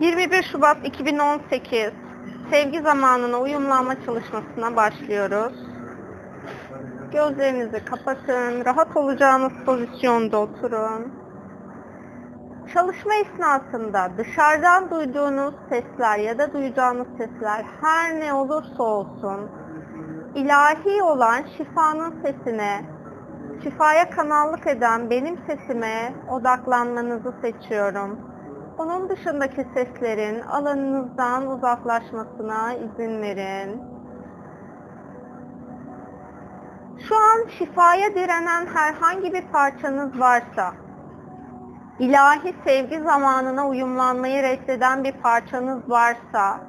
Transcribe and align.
21 0.00 0.42
Şubat 0.42 0.76
2018 0.84 1.92
sevgi 2.50 2.80
zamanına 2.80 3.40
uyumlanma 3.40 3.94
çalışmasına 4.06 4.76
başlıyoruz. 4.76 5.52
Gözlerinizi 7.12 7.84
kapatın, 7.84 8.64
rahat 8.64 8.96
olacağınız 8.96 9.52
pozisyonda 9.66 10.38
oturun. 10.38 11.12
Çalışma 12.74 13.14
esnasında 13.14 14.10
dışarıdan 14.18 14.90
duyduğunuz 14.90 15.54
sesler 15.68 16.18
ya 16.18 16.38
da 16.38 16.52
duyacağınız 16.52 17.08
sesler 17.18 17.64
her 17.82 18.20
ne 18.20 18.32
olursa 18.32 18.82
olsun 18.82 19.50
ilahi 20.34 21.02
olan 21.02 21.42
şifanın 21.56 22.22
sesine, 22.22 22.84
şifaya 23.62 24.10
kanallık 24.10 24.66
eden 24.66 25.10
benim 25.10 25.38
sesime 25.46 26.14
odaklanmanızı 26.30 27.34
seçiyorum. 27.42 28.29
Onun 28.80 29.08
dışındaki 29.08 29.66
seslerin 29.74 30.40
alanınızdan 30.40 31.46
uzaklaşmasına 31.46 32.74
izin 32.74 33.22
verin. 33.22 33.82
Şu 37.08 37.14
an 37.16 37.48
şifaya 37.58 38.14
direnen 38.14 38.66
herhangi 38.74 39.32
bir 39.32 39.42
parçanız 39.42 40.20
varsa, 40.20 40.72
ilahi 41.98 42.54
sevgi 42.64 43.00
zamanına 43.00 43.68
uyumlanmayı 43.68 44.42
reddeden 44.42 45.04
bir 45.04 45.12
parçanız 45.12 45.90
varsa, 45.90 46.60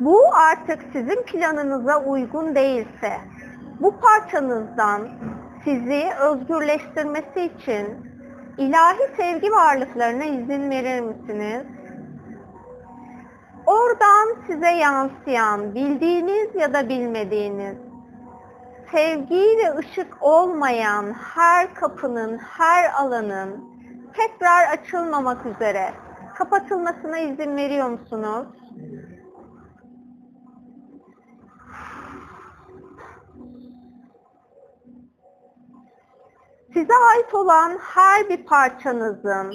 bu 0.00 0.20
artık 0.34 0.82
sizin 0.92 1.22
planınıza 1.22 2.04
uygun 2.04 2.54
değilse, 2.54 3.20
bu 3.80 3.94
parçanızdan 4.00 5.08
sizi 5.64 6.04
özgürleştirmesi 6.20 7.40
için 7.40 8.13
ilahi 8.58 9.16
sevgi 9.16 9.52
varlıklarına 9.52 10.24
izin 10.24 10.70
verir 10.70 11.00
misiniz? 11.00 11.62
Oradan 13.66 14.36
size 14.46 14.70
yansıyan, 14.70 15.74
bildiğiniz 15.74 16.54
ya 16.54 16.72
da 16.74 16.88
bilmediğiniz, 16.88 17.76
sevgi 18.92 19.58
ve 19.58 19.76
ışık 19.78 20.16
olmayan 20.20 21.12
her 21.34 21.74
kapının, 21.74 22.38
her 22.38 22.92
alanın 22.92 23.64
tekrar 24.12 24.68
açılmamak 24.72 25.46
üzere 25.46 25.92
kapatılmasına 26.34 27.18
izin 27.18 27.56
veriyor 27.56 27.88
musunuz? 27.88 28.46
Size 36.74 36.94
ait 36.94 37.34
olan 37.34 37.78
her 37.78 38.28
bir 38.28 38.44
parçanızın 38.44 39.54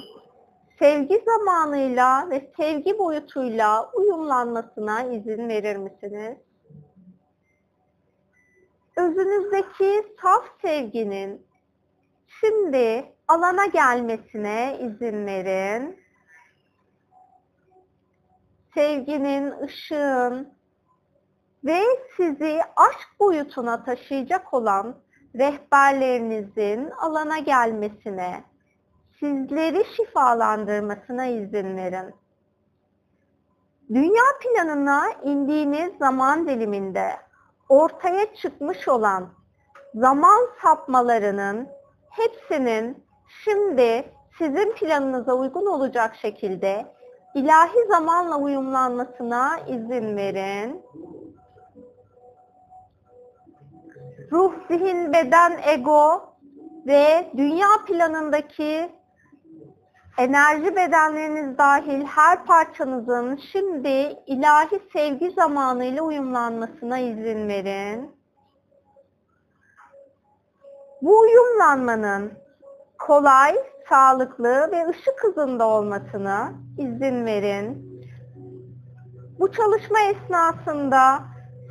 sevgi 0.80 1.23
zamanıyla 1.25 2.30
ve 2.30 2.52
sevgi 2.58 3.00
boyutuyla 3.00 3.92
uyumlanmasına 3.92 5.03
izin 5.03 5.50
verir 5.50 5.75
misiniz? 5.75 6.38
Özünüzdeki 8.97 10.16
saf 10.22 10.45
sevginin 10.62 11.47
şimdi 12.28 13.14
alana 13.28 13.66
gelmesine 13.66 14.78
izin 14.81 15.25
verin. 15.25 16.00
Sevginin, 18.73 19.53
ışığın 19.62 20.53
ve 21.64 21.81
sizi 22.17 22.62
aşk 22.75 23.20
boyutuna 23.20 23.84
taşıyacak 23.84 24.53
olan 24.53 24.95
rehberlerinizin 25.35 26.91
alana 26.91 27.39
gelmesine, 27.39 28.44
sizleri 29.19 29.83
şifalandırmasına 29.95 31.25
izin 31.25 31.77
verin. 31.77 32.16
Dünya 33.89 34.23
planına 34.41 35.03
indiğiniz 35.23 35.97
zaman 36.00 36.47
diliminde 36.47 37.09
ortaya 37.69 38.35
çıkmış 38.35 38.88
olan 38.88 39.29
zaman 39.95 40.39
sapmalarının 40.62 41.68
hepsinin 42.09 43.03
şimdi 43.44 44.06
sizin 44.38 44.73
planınıza 44.73 45.34
uygun 45.34 45.66
olacak 45.66 46.16
şekilde 46.16 46.85
ilahi 47.35 47.88
zamanla 47.88 48.38
uyumlanmasına 48.38 49.59
izin 49.68 50.18
verin. 50.18 50.81
Ruh, 54.31 54.53
zihin, 54.67 55.13
beden, 55.13 55.59
ego 55.63 56.34
ve 56.88 57.31
dünya 57.38 57.67
planındaki 57.88 58.90
enerji 60.17 60.75
bedenleriniz 60.75 61.57
dahil 61.57 62.06
her 62.06 62.45
parçanızın 62.45 63.39
şimdi 63.51 64.16
ilahi 64.28 64.79
sevgi 64.94 65.31
zamanıyla 65.31 66.03
uyumlanmasına 66.03 67.00
izin 67.00 67.47
verin. 67.47 68.12
Bu 71.01 71.19
uyumlanmanın 71.19 72.31
kolay, 73.00 73.56
sağlıklı 73.89 74.72
ve 74.72 74.88
ışık 74.88 75.23
hızında 75.23 75.68
olmasına 75.68 76.53
izin 76.78 77.25
verin. 77.25 77.89
Bu 79.39 79.51
çalışma 79.51 80.00
esnasında 80.00 81.19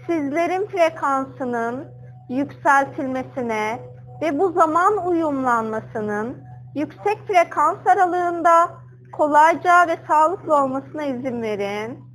sizlerin 0.07 0.67
frekansının 0.67 1.98
yükseltilmesine 2.29 3.81
ve 4.23 4.39
bu 4.39 4.53
zaman 4.53 5.07
uyumlanmasının 5.07 6.37
yüksek 6.75 7.19
frekans 7.27 7.87
aralığında 7.87 8.71
kolayca 9.13 9.89
ve 9.89 9.99
sağlıklı 10.09 10.57
olmasına 10.57 11.05
izin 11.05 11.43
verin. 11.43 12.09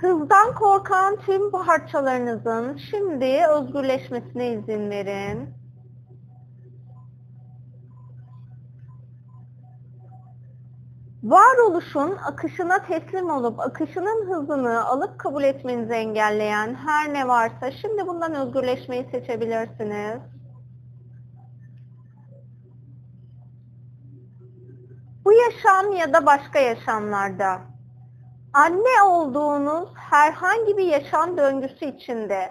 Hızdan 0.00 0.54
korkan 0.54 1.16
tüm 1.16 1.50
parçalarınızın 1.50 2.76
şimdi 2.90 3.40
özgürleşmesine 3.50 4.48
izin 4.48 4.90
verin. 4.90 5.65
Varoluşun 11.26 12.16
akışına 12.16 12.86
teslim 12.86 13.30
olup 13.30 13.60
akışının 13.60 14.30
hızını 14.30 14.84
alıp 14.84 15.18
kabul 15.18 15.42
etmenizi 15.44 15.92
engelleyen 15.92 16.74
her 16.74 17.14
ne 17.14 17.28
varsa 17.28 17.70
şimdi 17.70 18.06
bundan 18.06 18.34
özgürleşmeyi 18.34 19.08
seçebilirsiniz. 19.10 20.20
Bu 25.24 25.32
yaşam 25.32 25.92
ya 25.92 26.12
da 26.12 26.26
başka 26.26 26.58
yaşamlarda 26.58 27.60
anne 28.52 29.02
olduğunuz 29.08 29.88
herhangi 29.94 30.76
bir 30.76 30.86
yaşam 30.86 31.36
döngüsü 31.36 31.84
içinde 31.84 32.50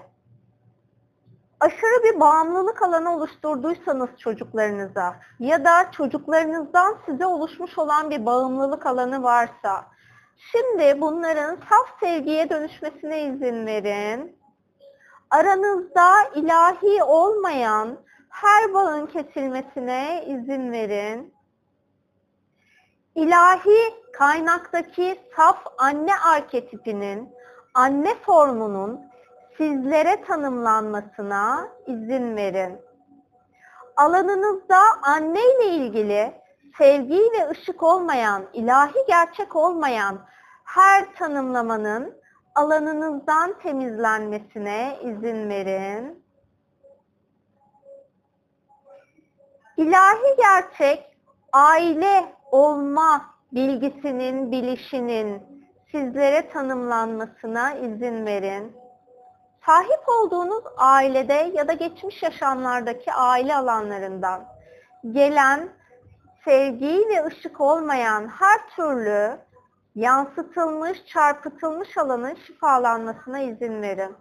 aşırı 1.59 2.03
bir 2.03 2.19
bağımlılık 2.19 2.81
alanı 2.81 3.15
oluşturduysanız 3.15 4.09
çocuklarınıza 4.17 5.15
ya 5.39 5.65
da 5.65 5.91
çocuklarınızdan 5.91 6.97
size 7.05 7.25
oluşmuş 7.25 7.77
olan 7.77 8.09
bir 8.09 8.25
bağımlılık 8.25 8.85
alanı 8.85 9.23
varsa 9.23 9.85
şimdi 10.37 11.01
bunların 11.01 11.55
saf 11.69 11.99
sevgiye 11.99 12.49
dönüşmesine 12.49 13.23
izin 13.23 13.65
verin. 13.65 14.37
Aranızda 15.29 16.23
ilahi 16.35 17.03
olmayan 17.03 17.97
her 18.29 18.73
bağın 18.73 19.05
kesilmesine 19.05 20.25
izin 20.27 20.71
verin. 20.71 21.33
İlahi 23.15 23.93
kaynaktaki 24.13 25.21
saf 25.35 25.57
anne 25.77 26.11
arketipinin, 26.33 27.29
anne 27.73 28.15
formunun 28.15 29.01
sizlere 29.57 30.23
tanımlanmasına 30.23 31.67
izin 31.87 32.35
verin. 32.35 32.81
Alanınızda 33.97 34.79
anne 35.01 35.39
ile 35.39 35.65
ilgili 35.65 36.33
sevgi 36.77 37.19
ve 37.19 37.49
ışık 37.49 37.83
olmayan, 37.83 38.43
ilahi 38.53 39.05
gerçek 39.07 39.55
olmayan 39.55 40.19
her 40.63 41.15
tanımlamanın 41.15 42.21
alanınızdan 42.55 43.59
temizlenmesine 43.59 44.97
izin 45.01 45.49
verin. 45.49 46.25
İlahi 49.77 50.35
gerçek 50.37 51.17
aile 51.53 52.25
olma 52.51 53.25
bilgisinin, 53.51 54.51
bilişinin 54.51 55.43
sizlere 55.91 56.49
tanımlanmasına 56.49 57.73
izin 57.73 58.25
verin 58.25 58.84
sahip 59.65 60.09
olduğunuz 60.09 60.63
ailede 60.77 61.51
ya 61.53 61.67
da 61.67 61.73
geçmiş 61.73 62.23
yaşamlardaki 62.23 63.13
aile 63.13 63.55
alanlarından 63.55 64.45
gelen 65.11 65.69
sevgi 66.45 67.05
ve 67.09 67.25
ışık 67.25 67.61
olmayan 67.61 68.27
her 68.27 68.69
türlü 68.75 69.37
yansıtılmış, 69.95 71.05
çarpıtılmış 71.05 71.97
alanın 71.97 72.35
şifalanmasına 72.35 73.39
izin 73.39 73.81
verin. 73.81 74.15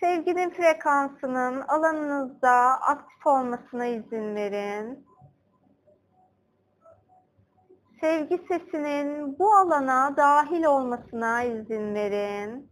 Sevginin 0.00 0.50
frekansının 0.50 1.60
alanınızda 1.60 2.80
aktif 2.80 3.26
olmasına 3.26 3.86
izin 3.86 4.34
verin. 4.34 5.09
Sevgi 8.00 8.38
sesinin 8.48 9.38
bu 9.38 9.54
alana 9.54 10.16
dahil 10.16 10.64
olmasına 10.64 11.42
izin 11.42 11.94
verin. 11.94 12.70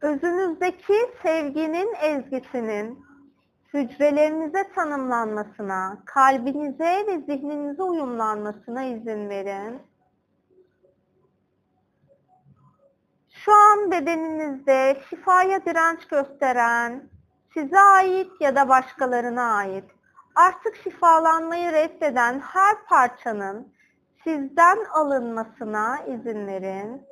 Özünüzdeki 0.00 0.94
sevginin 1.22 1.94
ezgisinin 2.00 3.06
hücrelerinize 3.74 4.72
tanımlanmasına, 4.74 6.02
kalbinize 6.04 7.06
ve 7.06 7.18
zihninize 7.18 7.82
uyumlanmasına 7.82 8.82
izin 8.82 9.28
verin. 9.28 9.82
Şu 13.30 13.52
an 13.52 13.90
bedeninizde 13.90 15.02
şifaya 15.10 15.64
direnç 15.64 16.06
gösteren, 16.08 17.08
size 17.54 17.80
ait 17.80 18.30
ya 18.40 18.56
da 18.56 18.68
başkalarına 18.68 19.56
ait, 19.56 19.95
artık 20.36 20.76
şifalanmayı 20.76 21.72
reddeden 21.72 22.40
her 22.40 22.84
parçanın 22.88 23.72
sizden 24.24 24.84
alınmasına 24.84 25.98
izin 26.06 26.46
verin. 26.46 27.06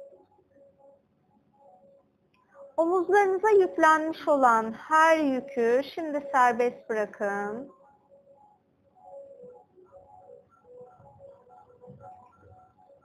Omuzlarınıza 2.77 3.51
yüklenmiş 3.51 4.29
olan 4.29 4.73
her 4.73 5.19
yükü 5.19 5.83
şimdi 5.95 6.29
serbest 6.33 6.89
bırakın. 6.91 7.71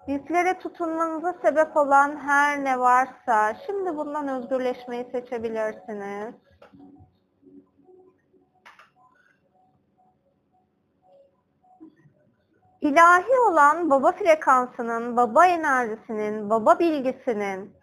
Yüklere 0.07 0.60
tutunmanıza 0.60 1.33
sebep 1.42 1.77
olan 1.77 2.18
her 2.18 2.63
ne 2.63 2.80
varsa 2.80 3.56
şimdi 3.66 3.98
bundan 3.98 4.27
özgürleşmeyi 4.27 5.06
seçebilirsiniz. 5.12 6.36
İlahi 12.81 13.40
olan 13.50 13.90
baba 13.90 14.12
frekansının, 14.12 15.18
baba 15.18 15.46
enerjisinin, 15.46 16.50
baba 16.50 16.80
bilgisinin 16.80 17.74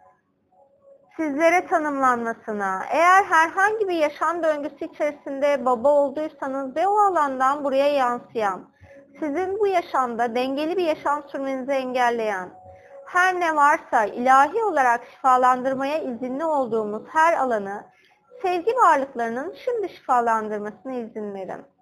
sizlere 1.17 1.67
tanımlanmasına, 1.67 2.83
eğer 2.91 3.25
herhangi 3.25 3.89
bir 3.89 3.95
yaşam 3.95 4.43
döngüsü 4.43 4.85
içerisinde 4.85 5.65
baba 5.65 5.89
olduysanız 5.89 6.77
ve 6.77 6.89
o 6.89 6.99
alandan 6.99 7.65
buraya 7.65 7.89
yansıyan, 7.95 8.65
sizin 9.21 9.59
bu 9.59 9.67
yaşamda 9.67 10.35
dengeli 10.35 10.77
bir 10.77 10.85
yaşam 10.85 11.29
sürmenizi 11.29 11.73
engelleyen, 11.73 12.51
her 13.07 13.41
ne 13.41 13.57
varsa 13.57 14.05
ilahi 14.05 14.65
olarak 14.65 15.01
şifalandırmaya 15.11 15.99
izinli 15.99 16.45
olduğumuz 16.45 17.03
her 17.09 17.33
alanı 17.33 17.85
sevgi 18.43 18.77
varlıklarının 18.77 19.55
şimdi 19.65 19.89
şifalandırmasına 19.89 20.95
izin 20.95 21.35
verin. 21.35 21.76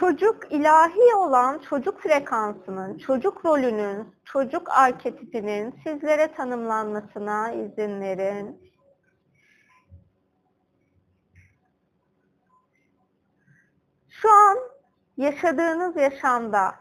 Çocuk 0.00 0.52
ilahi 0.52 1.14
olan 1.16 1.58
çocuk 1.58 2.00
frekansının, 2.00 2.98
çocuk 2.98 3.44
rolünün, 3.44 4.14
çocuk 4.24 4.70
arketipinin 4.70 5.74
sizlere 5.84 6.32
tanımlanmasına 6.32 7.52
izin 7.52 8.00
verin. 8.00 8.70
Şu 14.08 14.30
an 14.30 14.58
yaşadığınız 15.16 15.96
yaşamda 15.96 16.74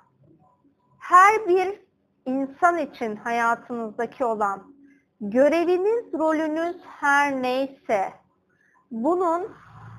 her 1.00 1.48
bir 1.48 1.82
insan 2.26 2.78
için 2.78 3.16
hayatınızdaki 3.16 4.26
olan 4.26 4.79
göreviniz, 5.22 6.14
rolünüz 6.14 6.78
her 7.00 7.42
neyse 7.42 8.14
bunun 8.92 9.52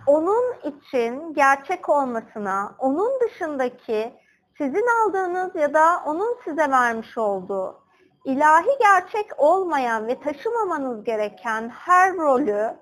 onun 0.07 0.55
için 0.65 1.35
gerçek 1.35 1.89
olmasına, 1.89 2.75
onun 2.79 3.21
dışındaki 3.21 4.15
sizin 4.59 4.87
aldığınız 5.05 5.55
ya 5.55 5.75
da 5.75 6.03
onun 6.07 6.37
size 6.45 6.71
vermiş 6.71 7.19
olduğu 7.19 7.81
ilahi 8.25 8.79
gerçek 8.81 9.27
olmayan 9.39 10.07
ve 10.07 10.21
taşımamanız 10.21 11.05
gereken 11.05 11.69
her 11.69 12.17
rolü 12.17 12.77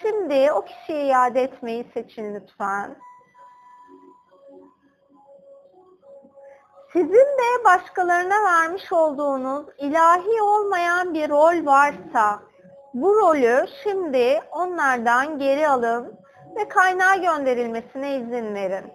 şimdi 0.00 0.52
o 0.52 0.64
kişiye 0.64 1.06
iade 1.06 1.42
etmeyi 1.42 1.86
seçin 1.94 2.34
lütfen. 2.34 2.96
Sizin 6.92 7.12
de 7.12 7.64
başkalarına 7.64 8.44
vermiş 8.44 8.92
olduğunuz 8.92 9.66
ilahi 9.78 10.42
olmayan 10.42 11.14
bir 11.14 11.30
rol 11.30 11.66
varsa 11.66 12.40
bu 12.94 13.16
rolü 13.16 13.66
şimdi 13.82 14.40
onlardan 14.50 15.38
geri 15.38 15.68
alın 15.68 16.18
ve 16.56 16.68
kaynağa 16.68 17.16
gönderilmesine 17.16 18.16
izin 18.16 18.54
verin. 18.54 18.92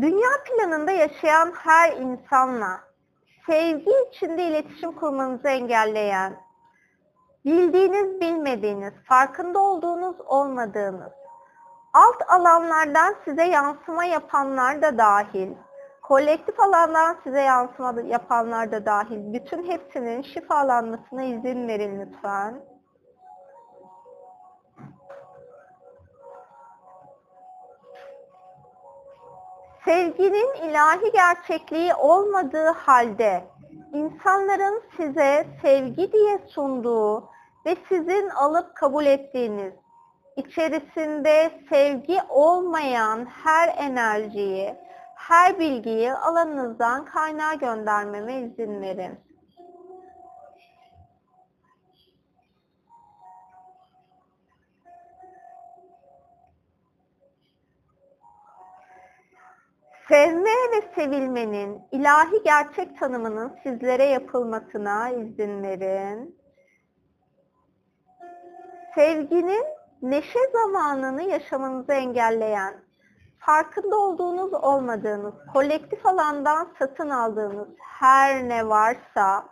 Dünya 0.00 0.28
planında 0.44 0.90
yaşayan 0.90 1.52
her 1.52 1.92
insanla 1.92 2.80
sevgi 3.46 3.90
içinde 4.10 4.44
iletişim 4.44 4.92
kurmanızı 4.92 5.48
engelleyen, 5.48 6.40
bildiğiniz 7.44 8.20
bilmediğiniz, 8.20 8.94
farkında 9.08 9.58
olduğunuz 9.58 10.20
olmadığınız, 10.20 11.12
alt 11.94 12.22
alanlardan 12.28 13.14
size 13.24 13.44
yansıma 13.44 14.04
yapanlar 14.04 14.82
da 14.82 14.98
dahil, 14.98 15.54
kolektif 16.02 16.60
alandan 16.60 17.16
size 17.24 17.40
yansıma 17.40 17.94
yapanlar 18.00 18.72
da 18.72 18.86
dahil 18.86 19.32
bütün 19.32 19.70
hepsinin 19.70 20.22
şifalanmasına 20.22 21.22
izin 21.22 21.68
verin 21.68 22.00
lütfen. 22.00 22.62
Sevginin 29.84 30.54
ilahi 30.54 31.12
gerçekliği 31.12 31.94
olmadığı 31.94 32.68
halde 32.68 33.44
insanların 33.92 34.82
size 34.96 35.46
sevgi 35.62 36.12
diye 36.12 36.38
sunduğu 36.48 37.30
ve 37.66 37.76
sizin 37.88 38.28
alıp 38.28 38.76
kabul 38.76 39.06
ettiğiniz 39.06 39.74
içerisinde 40.40 41.50
sevgi 41.70 42.18
olmayan 42.28 43.26
her 43.26 43.68
enerjiyi 43.78 44.74
her 45.14 45.58
bilgiyi 45.58 46.12
alanınızdan 46.12 47.04
kaynağa 47.04 47.54
göndermeme 47.54 48.40
izin 48.40 48.82
verin. 48.82 49.20
Sevme 60.08 60.50
ve 60.50 60.94
sevilmenin 60.94 61.82
ilahi 61.92 62.42
gerçek 62.44 62.98
tanımının 62.98 63.58
sizlere 63.62 64.04
yapılmasına 64.04 65.10
izin 65.10 65.62
verin. 65.62 66.40
Sevginin 68.94 69.64
neşe 70.02 70.38
zamanını 70.52 71.22
yaşamanızı 71.22 71.92
engelleyen 71.92 72.74
farkında 73.38 73.96
olduğunuz 73.96 74.54
olmadığınız, 74.54 75.34
kolektif 75.52 76.06
alandan 76.06 76.68
satın 76.78 77.10
aldığınız 77.10 77.68
her 77.78 78.48
ne 78.48 78.68
varsa 78.68 79.44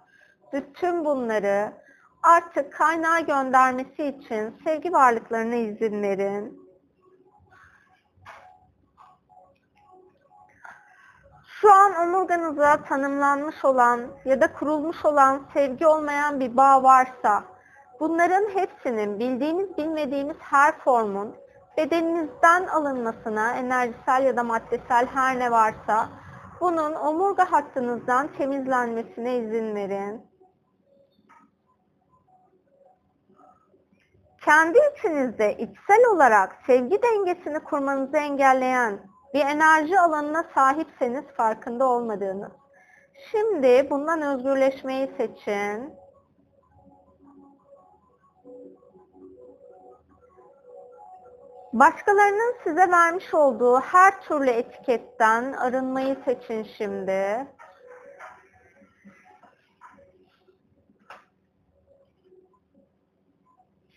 bütün 0.53 1.05
bunları 1.05 1.73
artık 2.23 2.73
kaynağa 2.73 3.21
göndermesi 3.21 4.05
için 4.05 4.57
sevgi 4.65 4.93
varlıklarına 4.93 5.55
izin 5.55 6.03
verin. 6.03 6.69
Şu 11.61 11.73
an 11.73 11.95
omurganıza 11.95 12.83
tanımlanmış 12.83 13.65
olan 13.65 14.01
ya 14.25 14.41
da 14.41 14.53
kurulmuş 14.53 15.05
olan 15.05 15.43
sevgi 15.55 15.87
olmayan 15.87 16.41
bir 16.41 16.57
bağ 16.57 16.83
varsa 16.83 17.45
bunların 18.01 18.45
hepsinin 18.55 19.19
bildiğiniz 19.19 19.77
bilmediğiniz 19.77 20.37
her 20.41 20.79
formun 20.79 21.37
bedeninizden 21.77 22.67
alınmasına, 22.67 23.53
enerjisel 23.53 24.25
ya 24.25 24.37
da 24.37 24.43
maddesel 24.43 25.07
her 25.07 25.39
ne 25.39 25.51
varsa 25.51 26.09
bunun 26.61 26.95
omurga 26.95 27.53
hattınızdan 27.53 28.29
temizlenmesine 28.39 29.37
izin 29.37 29.75
verin. 29.75 30.29
Kendi 34.45 34.79
içinizde 34.93 35.53
içsel 35.53 36.07
olarak 36.15 36.57
sevgi 36.67 37.03
dengesini 37.03 37.61
kurmanızı 37.61 38.17
engelleyen 38.17 39.01
bir 39.35 39.41
enerji 39.41 40.01
alanına 40.01 40.45
sahipseniz 40.55 41.25
farkında 41.37 41.87
olmadığınız. 41.87 42.53
Şimdi 43.31 43.91
bundan 43.91 44.23
özgürleşmeyi 44.23 45.11
seçin. 45.17 45.98
Başkalarının 51.73 52.55
size 52.65 52.91
vermiş 52.91 53.35
olduğu 53.35 53.81
her 53.81 54.21
türlü 54.21 54.51
etiketten 54.51 55.53
arınmayı 55.53 56.17
seçin 56.25 56.63
şimdi. 56.79 57.47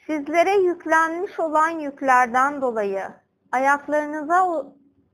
Sizlere 0.08 0.54
yüklenmiş 0.54 1.40
olan 1.40 1.70
yüklerden 1.70 2.62
dolayı 2.62 3.04
ayaklarınıza 3.51 4.66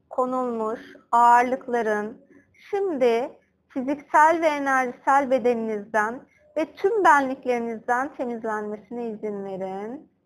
konulmuş 0.10 0.80
ağırlıkların 1.12 2.26
şimdi 2.70 3.40
fiziksel 3.70 4.42
ve 4.42 4.48
enerjisel 4.48 5.32
bedeninizden 5.32 6.22
ve 6.58 6.66
tüm 6.76 7.04
benliklerinizden 7.04 8.16
temizlenmesine 8.16 9.10
izin 9.10 9.46
verin. 9.46 10.17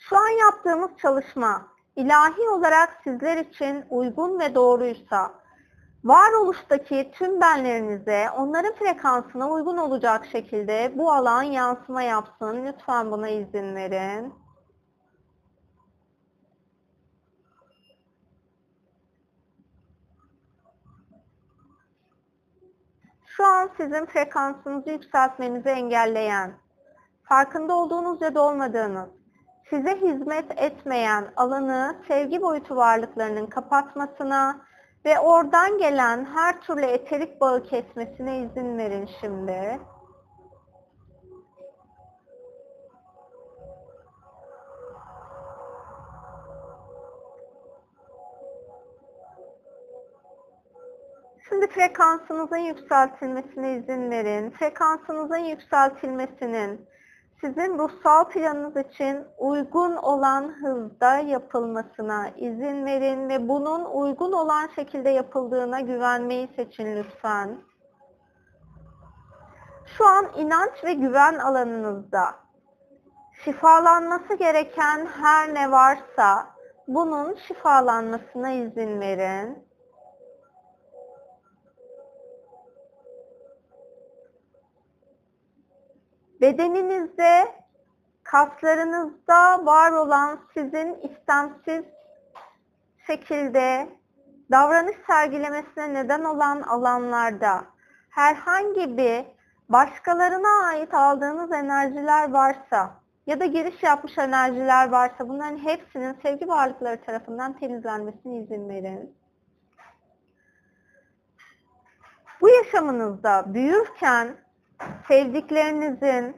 Şu 0.00 0.16
an 0.16 0.28
yaptığımız 0.28 0.90
çalışma 1.02 1.68
ilahi 1.96 2.48
olarak 2.48 3.00
sizler 3.04 3.36
için 3.36 3.84
uygun 3.90 4.40
ve 4.40 4.54
doğruysa 4.54 5.34
varoluştaki 6.04 7.10
tüm 7.14 7.40
benlerinize 7.40 8.30
onların 8.36 8.74
frekansına 8.74 9.50
uygun 9.50 9.76
olacak 9.76 10.26
şekilde 10.32 10.92
bu 10.94 11.12
alan 11.12 11.42
yansıma 11.42 12.02
yapsın. 12.02 12.66
Lütfen 12.66 13.10
buna 13.10 13.28
izin 13.28 13.74
verin. 13.74 14.34
Şu 23.26 23.46
an 23.46 23.70
sizin 23.76 24.06
frekansınızı 24.06 24.90
yükseltmenizi 24.90 25.68
engelleyen, 25.68 26.52
farkında 27.24 27.74
olduğunuz 27.74 28.22
ya 28.22 28.34
da 28.34 28.42
olmadığınız, 28.42 29.19
size 29.70 29.96
hizmet 29.96 30.50
etmeyen 30.56 31.32
alanı 31.36 31.96
sevgi 32.08 32.42
boyutu 32.42 32.76
varlıklarının 32.76 33.46
kapatmasına 33.46 34.60
ve 35.04 35.18
oradan 35.18 35.78
gelen 35.78 36.24
her 36.24 36.60
türlü 36.60 36.84
eterik 36.84 37.40
bağı 37.40 37.62
kesmesine 37.62 38.38
izin 38.38 38.78
verin 38.78 39.08
şimdi. 39.20 39.80
Şimdi 51.48 51.66
frekansınızın 51.66 52.56
yükseltilmesine 52.56 53.76
izin 53.76 54.10
verin. 54.10 54.50
Frekansınızın 54.50 55.36
yükseltilmesinin 55.36 56.89
sizin 57.40 57.78
ruhsal 57.78 58.24
planınız 58.24 58.76
için 58.76 59.24
uygun 59.38 59.96
olan 59.96 60.54
hızda 60.62 61.18
yapılmasına 61.18 62.28
izin 62.28 62.86
verin 62.86 63.28
ve 63.28 63.48
bunun 63.48 63.84
uygun 63.84 64.32
olan 64.32 64.68
şekilde 64.76 65.10
yapıldığına 65.10 65.80
güvenmeyi 65.80 66.48
seçin 66.56 66.96
lütfen. 66.96 67.58
Şu 69.86 70.06
an 70.06 70.26
inanç 70.36 70.84
ve 70.84 70.92
güven 70.92 71.38
alanınızda 71.38 72.34
şifalanması 73.44 74.34
gereken 74.34 75.06
her 75.06 75.54
ne 75.54 75.70
varsa 75.70 76.46
bunun 76.88 77.36
şifalanmasına 77.48 78.50
izin 78.50 79.00
verin. 79.00 79.69
Bedeninizde, 86.40 87.54
kaslarınızda 88.22 89.66
var 89.66 89.92
olan 89.92 90.40
sizin 90.54 90.94
istemsiz 90.94 91.84
şekilde 93.06 93.88
davranış 94.50 94.96
sergilemesine 95.06 95.94
neden 95.94 96.24
olan 96.24 96.62
alanlarda 96.62 97.64
herhangi 98.10 98.96
bir 98.96 99.24
başkalarına 99.68 100.66
ait 100.66 100.94
aldığınız 100.94 101.52
enerjiler 101.52 102.30
varsa 102.30 103.00
ya 103.26 103.40
da 103.40 103.44
giriş 103.44 103.82
yapmış 103.82 104.18
enerjiler 104.18 104.88
varsa 104.88 105.28
bunların 105.28 105.58
hepsinin 105.58 106.16
sevgi 106.22 106.48
varlıkları 106.48 107.04
tarafından 107.04 107.52
temizlenmesine 107.52 108.36
izin 108.36 108.68
verin. 108.68 109.16
Bu 112.40 112.48
yaşamınızda 112.48 113.54
büyürken 113.54 114.36
sevdiklerinizin 115.08 116.36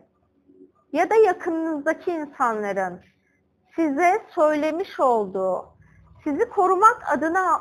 ya 0.92 1.10
da 1.10 1.14
yakınınızdaki 1.14 2.10
insanların 2.10 3.00
size 3.76 4.26
söylemiş 4.34 5.00
olduğu, 5.00 5.68
sizi 6.24 6.48
korumak 6.48 7.02
adına 7.12 7.60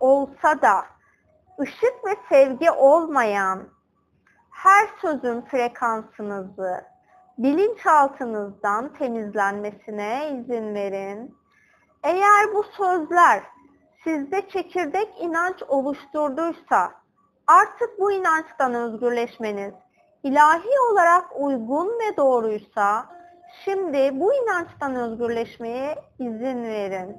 olsa 0.00 0.62
da 0.62 0.84
ışık 1.60 2.04
ve 2.06 2.16
sevgi 2.28 2.70
olmayan 2.70 3.68
her 4.50 4.88
sözün 5.00 5.40
frekansınızı 5.40 6.84
bilinçaltınızdan 7.38 8.92
temizlenmesine 8.92 10.40
izin 10.40 10.74
verin. 10.74 11.38
Eğer 12.02 12.54
bu 12.54 12.62
sözler 12.62 13.42
sizde 14.04 14.48
çekirdek 14.48 15.14
inanç 15.20 15.62
oluşturduysa 15.68 16.92
artık 17.46 18.00
bu 18.00 18.12
inançtan 18.12 18.74
özgürleşmeniz 18.74 19.74
ilahi 20.28 20.80
olarak 20.92 21.24
uygun 21.36 21.88
ve 21.88 22.16
doğruysa 22.16 23.06
şimdi 23.64 24.20
bu 24.20 24.34
inançtan 24.34 24.94
özgürleşmeye 24.94 25.94
izin 26.18 26.64
verin. 26.64 27.16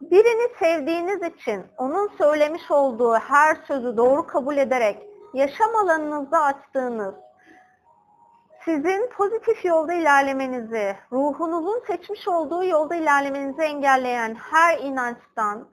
Birini 0.00 0.56
sevdiğiniz 0.58 1.22
için 1.22 1.66
onun 1.78 2.10
söylemiş 2.18 2.70
olduğu 2.70 3.14
her 3.14 3.54
sözü 3.54 3.96
doğru 3.96 4.26
kabul 4.26 4.56
ederek 4.56 5.02
yaşam 5.34 5.76
alanınızda 5.76 6.42
açtığınız, 6.42 7.14
sizin 8.64 9.10
pozitif 9.16 9.64
yolda 9.64 9.92
ilerlemenizi, 9.92 10.96
ruhunuzun 11.12 11.82
seçmiş 11.86 12.28
olduğu 12.28 12.64
yolda 12.64 12.94
ilerlemenizi 12.94 13.62
engelleyen 13.62 14.34
her 14.34 14.78
inançtan 14.78 15.68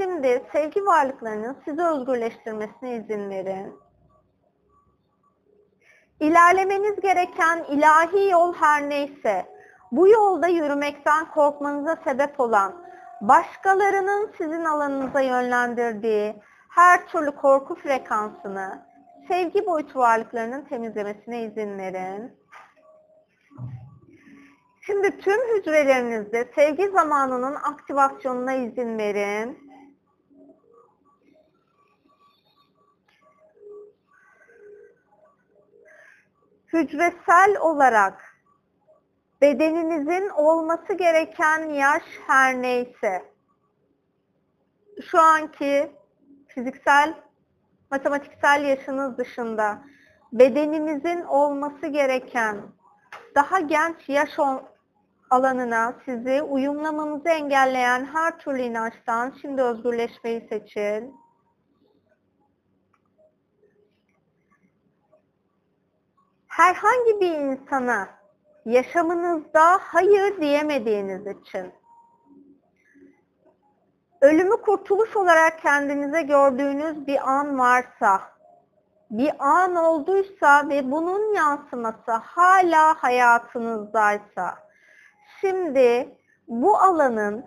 Şimdi 0.00 0.42
sevgi 0.52 0.86
varlıklarının 0.86 1.56
sizi 1.64 1.82
özgürleştirmesine 1.82 2.96
izin 2.96 3.30
verin. 3.30 3.80
İlerlemeniz 6.20 7.00
gereken 7.00 7.64
ilahi 7.68 8.30
yol 8.30 8.54
her 8.54 8.88
neyse, 8.88 9.46
bu 9.92 10.08
yolda 10.08 10.46
yürümekten 10.48 11.30
korkmanıza 11.30 11.96
sebep 12.04 12.40
olan, 12.40 12.84
başkalarının 13.20 14.32
sizin 14.38 14.64
alanınıza 14.64 15.20
yönlendirdiği 15.20 16.42
her 16.68 17.06
türlü 17.06 17.30
korku 17.30 17.74
frekansını 17.74 18.86
sevgi 19.28 19.66
boyutu 19.66 19.98
varlıklarının 19.98 20.62
temizlemesine 20.64 21.42
izin 21.42 21.78
verin. 21.78 22.32
Şimdi 24.80 25.18
tüm 25.18 25.40
hücrelerinizde 25.56 26.50
sevgi 26.54 26.88
zamanının 26.88 27.54
aktivasyonuna 27.54 28.52
izin 28.52 28.98
verin. 28.98 29.67
Hücresel 36.72 37.56
olarak 37.60 38.38
bedeninizin 39.40 40.28
olması 40.28 40.92
gereken 40.92 41.68
yaş 41.68 42.02
her 42.26 42.62
neyse 42.62 43.24
şu 45.10 45.18
anki 45.20 45.92
fiziksel, 46.48 47.14
matematiksel 47.90 48.64
yaşınız 48.64 49.18
dışında 49.18 49.82
bedeninizin 50.32 51.22
olması 51.22 51.86
gereken 51.86 52.62
daha 53.34 53.60
genç 53.60 54.08
yaş 54.08 54.30
alanına 55.30 55.94
sizi 56.04 56.42
uyumlamanızı 56.42 57.28
engelleyen 57.28 58.04
her 58.04 58.38
türlü 58.38 58.62
inançtan 58.62 59.34
şimdi 59.40 59.62
özgürleşmeyi 59.62 60.46
seçin. 60.48 61.14
Herhangi 66.58 67.20
bir 67.20 67.34
insana 67.34 68.08
yaşamınızda 68.64 69.78
hayır 69.80 70.40
diyemediğiniz 70.40 71.26
için 71.26 71.72
ölümü 74.20 74.56
kurtuluş 74.56 75.16
olarak 75.16 75.62
kendinize 75.62 76.22
gördüğünüz 76.22 77.06
bir 77.06 77.30
an 77.30 77.58
varsa, 77.58 78.20
bir 79.10 79.32
an 79.38 79.74
olduysa 79.74 80.68
ve 80.68 80.90
bunun 80.90 81.34
yansıması 81.34 82.12
hala 82.12 83.02
hayatınızdaysa, 83.02 84.58
şimdi 85.40 86.16
bu 86.48 86.78
alanın 86.78 87.44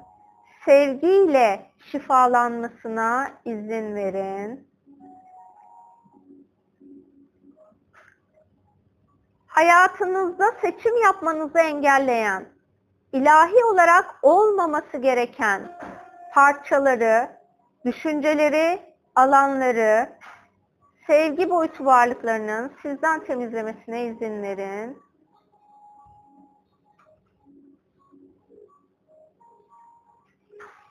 sevgiyle 0.65 1.71
şifalanmasına 1.91 3.27
izin 3.45 3.95
verin. 3.95 4.70
Hayatınızda 9.51 10.51
seçim 10.61 11.01
yapmanızı 11.03 11.59
engelleyen, 11.59 12.45
ilahi 13.13 13.65
olarak 13.65 14.15
olmaması 14.21 14.97
gereken 14.97 15.77
parçaları, 16.33 17.29
düşünceleri, 17.85 18.79
alanları 19.15 20.09
sevgi 21.07 21.49
boyutu 21.49 21.85
varlıklarının 21.85 22.71
sizden 22.81 23.23
temizlemesine 23.23 24.05
izin 24.05 24.43
verin. 24.43 25.01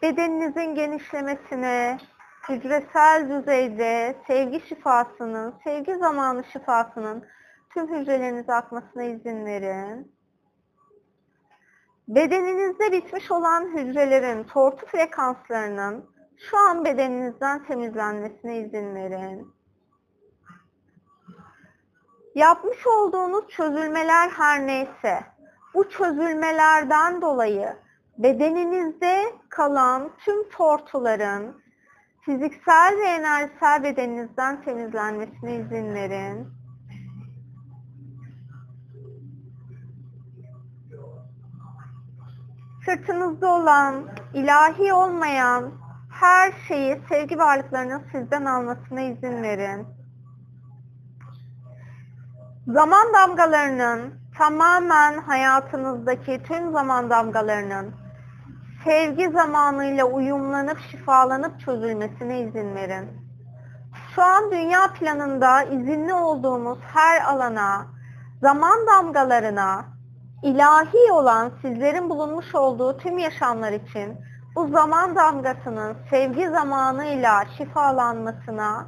Bedeninizin 0.03 0.75
genişlemesine, 0.75 1.99
hücresel 2.49 3.29
düzeyde 3.29 4.17
sevgi 4.27 4.61
şifasının, 4.69 5.55
sevgi 5.65 5.95
zamanı 5.95 6.45
şifasının 6.45 7.25
tüm 7.75 7.95
hücrelerinize 7.95 8.55
akmasına 8.55 9.03
izin 9.03 9.45
verin. 9.45 10.15
Bedeninizde 12.09 12.93
bitmiş 12.93 13.31
olan 13.31 13.77
hücrelerin 13.77 14.45
tortu 14.45 14.87
frekanslarının 14.87 16.11
şu 16.39 16.59
an 16.59 16.85
bedeninizden 16.85 17.65
temizlenmesine 17.65 18.59
izin 18.59 18.95
verin. 18.95 19.55
Yapmış 22.35 22.87
olduğunuz 22.87 23.49
çözülmeler 23.49 24.29
her 24.29 24.67
neyse, 24.67 25.21
bu 25.75 25.89
çözülmelerden 25.89 27.23
dolayı 27.23 27.77
bedeninizde 28.19 29.25
kalan 29.49 30.11
tüm 30.19 30.49
tortuların 30.49 31.63
fiziksel 32.21 32.97
ve 32.99 33.07
enerjisel 33.07 33.83
bedeninizden 33.83 34.63
temizlenmesine 34.63 35.57
izin 35.57 35.95
verin. 35.95 36.60
Sırtınızda 42.85 43.49
olan, 43.49 44.09
ilahi 44.35 44.93
olmayan 44.93 45.73
her 46.11 46.53
şeyi 46.69 47.01
sevgi 47.09 47.39
varlıklarının 47.39 48.03
sizden 48.13 48.45
almasına 48.45 49.01
izin 49.01 49.43
verin. 49.43 49.87
Zaman 52.67 53.07
damgalarının 53.15 54.15
tamamen 54.39 55.19
hayatınızdaki 55.19 56.43
tüm 56.43 56.73
zaman 56.73 57.11
damgalarının 57.11 57.95
sevgi 58.85 59.31
zamanıyla 59.31 60.05
uyumlanıp 60.05 60.79
şifalanıp 60.91 61.61
çözülmesine 61.61 62.41
izin 62.41 62.75
verin. 62.75 63.09
Şu 64.15 64.23
an 64.23 64.51
dünya 64.51 64.93
planında 64.93 65.63
izinli 65.63 66.15
olduğumuz 66.15 66.79
her 66.93 67.25
alana, 67.25 67.87
zaman 68.41 68.87
damgalarına, 68.87 69.85
ilahi 70.43 71.13
olan 71.13 71.53
sizlerin 71.63 72.11
bulunmuş 72.11 72.55
olduğu 72.55 72.97
tüm 72.97 73.19
yaşamlar 73.19 73.73
için 73.73 74.19
bu 74.57 74.69
zaman 74.69 75.17
damgasının 75.17 75.97
sevgi 76.11 76.49
zamanıyla 76.49 77.45
şifalanmasına, 77.57 78.87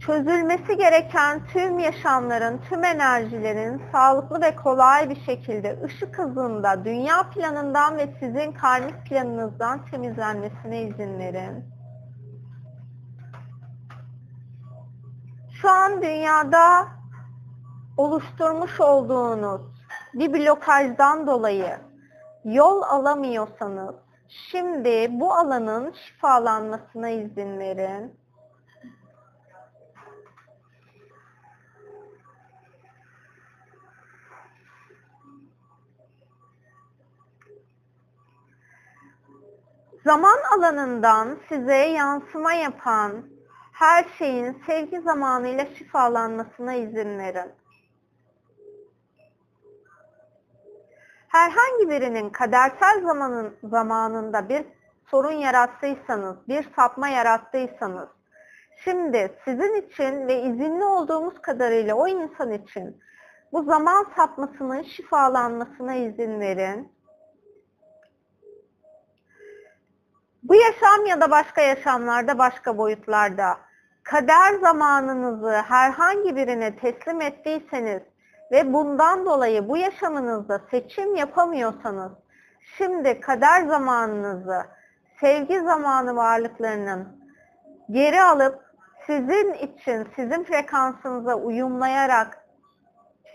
çözülmesi 0.00 0.76
gereken 0.76 1.46
tüm 1.46 1.78
yaşamların, 1.78 2.58
tüm 2.68 2.84
enerjilerin 2.84 3.82
sağlıklı 3.92 4.40
ve 4.40 4.56
kolay 4.56 5.10
bir 5.10 5.20
şekilde 5.20 5.78
ışık 5.84 6.18
hızında 6.18 6.84
dünya 6.84 7.22
planından 7.22 7.96
ve 7.96 8.14
sizin 8.20 8.52
karmik 8.52 9.06
planınızdan 9.06 9.84
temizlenmesine 9.84 10.82
izin 10.82 11.18
verin. 11.18 11.64
Şu 15.62 15.70
an 15.70 16.02
dünyada 16.02 16.88
oluşturmuş 17.96 18.80
olduğunuz 18.80 19.77
bir 20.18 20.32
blokajdan 20.32 21.26
dolayı 21.26 21.78
yol 22.44 22.82
alamıyorsanız 22.82 23.94
şimdi 24.50 25.08
bu 25.10 25.34
alanın 25.34 25.92
şifalanmasına 25.92 27.08
izin 27.08 27.58
verin. 27.58 28.18
zaman 40.08 40.38
alanından 40.58 41.38
size 41.48 41.76
yansıma 41.76 42.52
yapan 42.52 43.12
her 43.72 44.06
şeyin 44.18 44.62
sevgi 44.66 45.00
zamanıyla 45.00 45.66
şifalanmasına 45.66 46.74
izin 46.74 47.18
verin. 47.18 47.52
Herhangi 51.28 51.88
birinin 51.88 52.30
kadersel 52.30 53.02
zamanın, 53.02 53.56
zamanında 53.62 54.48
bir 54.48 54.64
sorun 55.10 55.32
yarattıysanız, 55.32 56.36
bir 56.48 56.68
sapma 56.76 57.08
yarattıysanız, 57.08 58.08
şimdi 58.84 59.38
sizin 59.44 59.74
için 59.74 60.28
ve 60.28 60.42
izinli 60.42 60.84
olduğumuz 60.84 61.42
kadarıyla 61.42 61.94
o 61.94 62.08
insan 62.08 62.52
için 62.52 63.00
bu 63.52 63.62
zaman 63.62 64.06
sapmasının 64.16 64.82
şifalanmasına 64.82 65.94
izin 65.94 66.40
verin. 66.40 66.92
Bu 70.42 70.54
yaşam 70.54 71.06
ya 71.06 71.20
da 71.20 71.30
başka 71.30 71.60
yaşamlarda, 71.60 72.38
başka 72.38 72.78
boyutlarda 72.78 73.58
kader 74.02 74.54
zamanınızı 74.60 75.52
herhangi 75.52 76.36
birine 76.36 76.76
teslim 76.76 77.20
ettiyseniz 77.20 78.02
ve 78.50 78.72
bundan 78.72 79.26
dolayı 79.26 79.68
bu 79.68 79.76
yaşamınızda 79.76 80.60
seçim 80.70 81.16
yapamıyorsanız 81.16 82.12
şimdi 82.76 83.20
kader 83.20 83.66
zamanınızı 83.66 84.64
sevgi 85.20 85.60
zamanı 85.60 86.16
varlıklarının 86.16 87.08
geri 87.90 88.22
alıp 88.22 88.68
sizin 89.06 89.52
için, 89.52 90.08
sizin 90.16 90.44
frekansınıza 90.44 91.34
uyumlayarak 91.34 92.44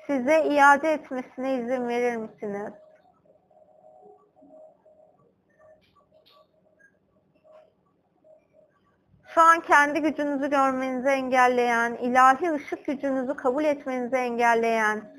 size 0.07 0.43
iade 0.43 0.93
etmesine 0.93 1.55
izin 1.55 1.87
verir 1.87 2.15
misiniz? 2.15 2.73
Şu 9.33 9.41
an 9.41 9.59
kendi 9.59 10.01
gücünüzü 10.01 10.49
görmenizi 10.49 11.09
engelleyen, 11.09 11.93
ilahi 11.93 12.51
ışık 12.51 12.85
gücünüzü 12.85 13.33
kabul 13.33 13.63
etmenizi 13.63 14.15
engelleyen 14.15 15.13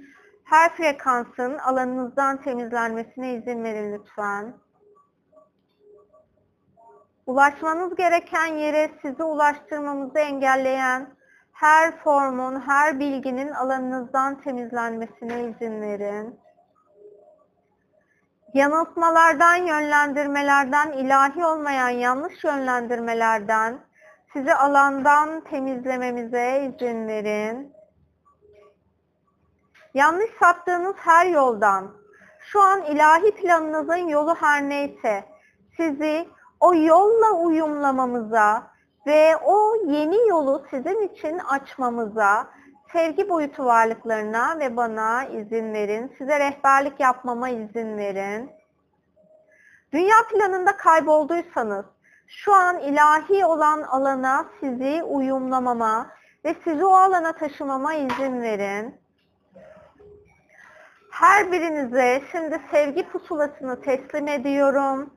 her 0.45 0.73
frekansın 0.73 1.59
alanınızdan 1.59 2.43
temizlenmesine 2.43 3.35
izin 3.35 3.65
verin 3.65 3.93
lütfen. 3.93 4.55
Ulaşmanız 7.27 7.97
gereken 7.97 8.47
yere 8.47 8.91
sizi 9.03 9.23
ulaştırmamızı 9.23 10.19
engelleyen 10.19 11.07
her 11.53 11.97
formun, 11.97 12.61
her 12.61 13.01
bilginin 13.01 13.53
alanınızdan 13.53 14.41
temizlenmesine 14.41 15.45
izin 15.45 15.81
verin. 15.81 16.41
Yanıltmalardan, 18.55 19.55
yönlendirmelerden, 19.55 20.93
ilahi 20.93 21.45
olmayan 21.45 21.89
yanlış 21.89 22.45
yönlendirmelerden, 22.45 23.79
sizi 24.35 24.55
alandan 24.55 25.41
temizlememize 25.41 26.75
izin 26.75 27.09
verin. 27.09 27.75
Yanlış 29.95 30.31
saptığınız 30.41 30.97
her 30.97 31.27
yoldan, 31.27 31.91
şu 32.41 32.61
an 32.61 32.83
ilahi 32.83 33.35
planınızın 33.35 34.09
yolu 34.09 34.35
her 34.35 34.69
neyse, 34.69 35.25
sizi 35.77 36.29
o 36.61 36.75
yolla 36.75 37.33
uyumlamamıza 37.33 38.71
ve 39.07 39.37
o 39.37 39.77
yeni 39.87 40.29
yolu 40.29 40.63
sizin 40.71 41.09
için 41.09 41.39
açmamıza, 41.39 42.47
sevgi 42.93 43.29
boyutu 43.29 43.65
varlıklarına 43.65 44.59
ve 44.59 44.77
bana 44.77 45.25
izin 45.25 45.75
verin. 45.75 46.15
Size 46.19 46.39
rehberlik 46.41 47.01
yapmama 47.01 47.49
izin 47.49 47.99
verin. 47.99 48.51
Dünya 49.93 50.17
planında 50.31 50.77
kaybolduysanız, 50.77 51.85
şu 52.27 52.55
an 52.55 52.79
ilahi 52.79 53.45
olan 53.45 53.83
alana 53.83 54.47
sizi 54.61 55.03
uyumlamama 55.03 56.11
ve 56.45 56.57
sizi 56.65 56.85
o 56.85 56.95
alana 56.95 57.33
taşımama 57.33 57.95
izin 57.95 58.43
verin. 58.43 59.01
Her 61.11 61.53
birinize 61.53 62.23
şimdi 62.33 62.61
sevgi 62.71 63.09
pusulasını 63.09 63.81
teslim 63.81 64.29
ediyorum. 64.29 65.15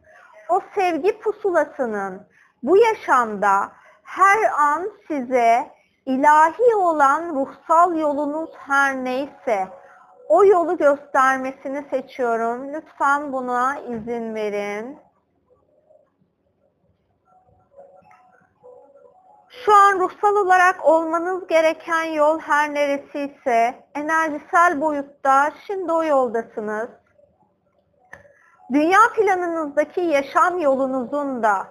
O 0.50 0.62
sevgi 0.76 1.20
pusulasının 1.20 2.28
bu 2.64 2.78
yaşamda 2.78 3.72
her 4.04 4.52
an 4.60 4.92
size 5.08 5.72
ilahi 6.06 6.76
olan 6.76 7.36
ruhsal 7.36 7.98
yolunuz 7.98 8.50
her 8.58 8.96
neyse 8.96 9.68
o 10.30 10.46
yolu 10.46 10.78
göstermesini 10.78 11.86
seçiyorum. 11.90 12.74
Lütfen 12.74 13.34
buna 13.34 13.80
izin 13.80 14.36
verin. 14.36 15.07
Şu 19.66 19.74
an 19.74 20.00
ruhsal 20.00 20.36
olarak 20.36 20.86
olmanız 20.86 21.48
gereken 21.48 22.04
yol 22.04 22.40
her 22.40 22.74
neresiyse 22.74 23.76
enerjisel 23.96 24.82
boyutta 24.82 25.52
şimdi 25.68 25.92
o 25.92 26.04
yoldasınız. 26.04 26.90
Dünya 28.74 29.00
planınızdaki 29.16 30.02
yaşam 30.02 30.60
yolunuzun 30.60 31.44
da 31.44 31.68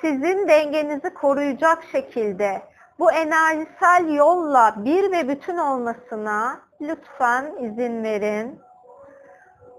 sizin 0.00 0.48
dengenizi 0.48 1.14
koruyacak 1.14 1.84
şekilde 1.92 2.62
bu 2.98 3.12
enerjisel 3.12 4.14
yolla 4.14 4.74
bir 4.76 5.12
ve 5.12 5.28
bütün 5.28 5.56
olmasına 5.56 6.60
lütfen 6.80 7.54
izin 7.60 8.04
verin. 8.04 8.60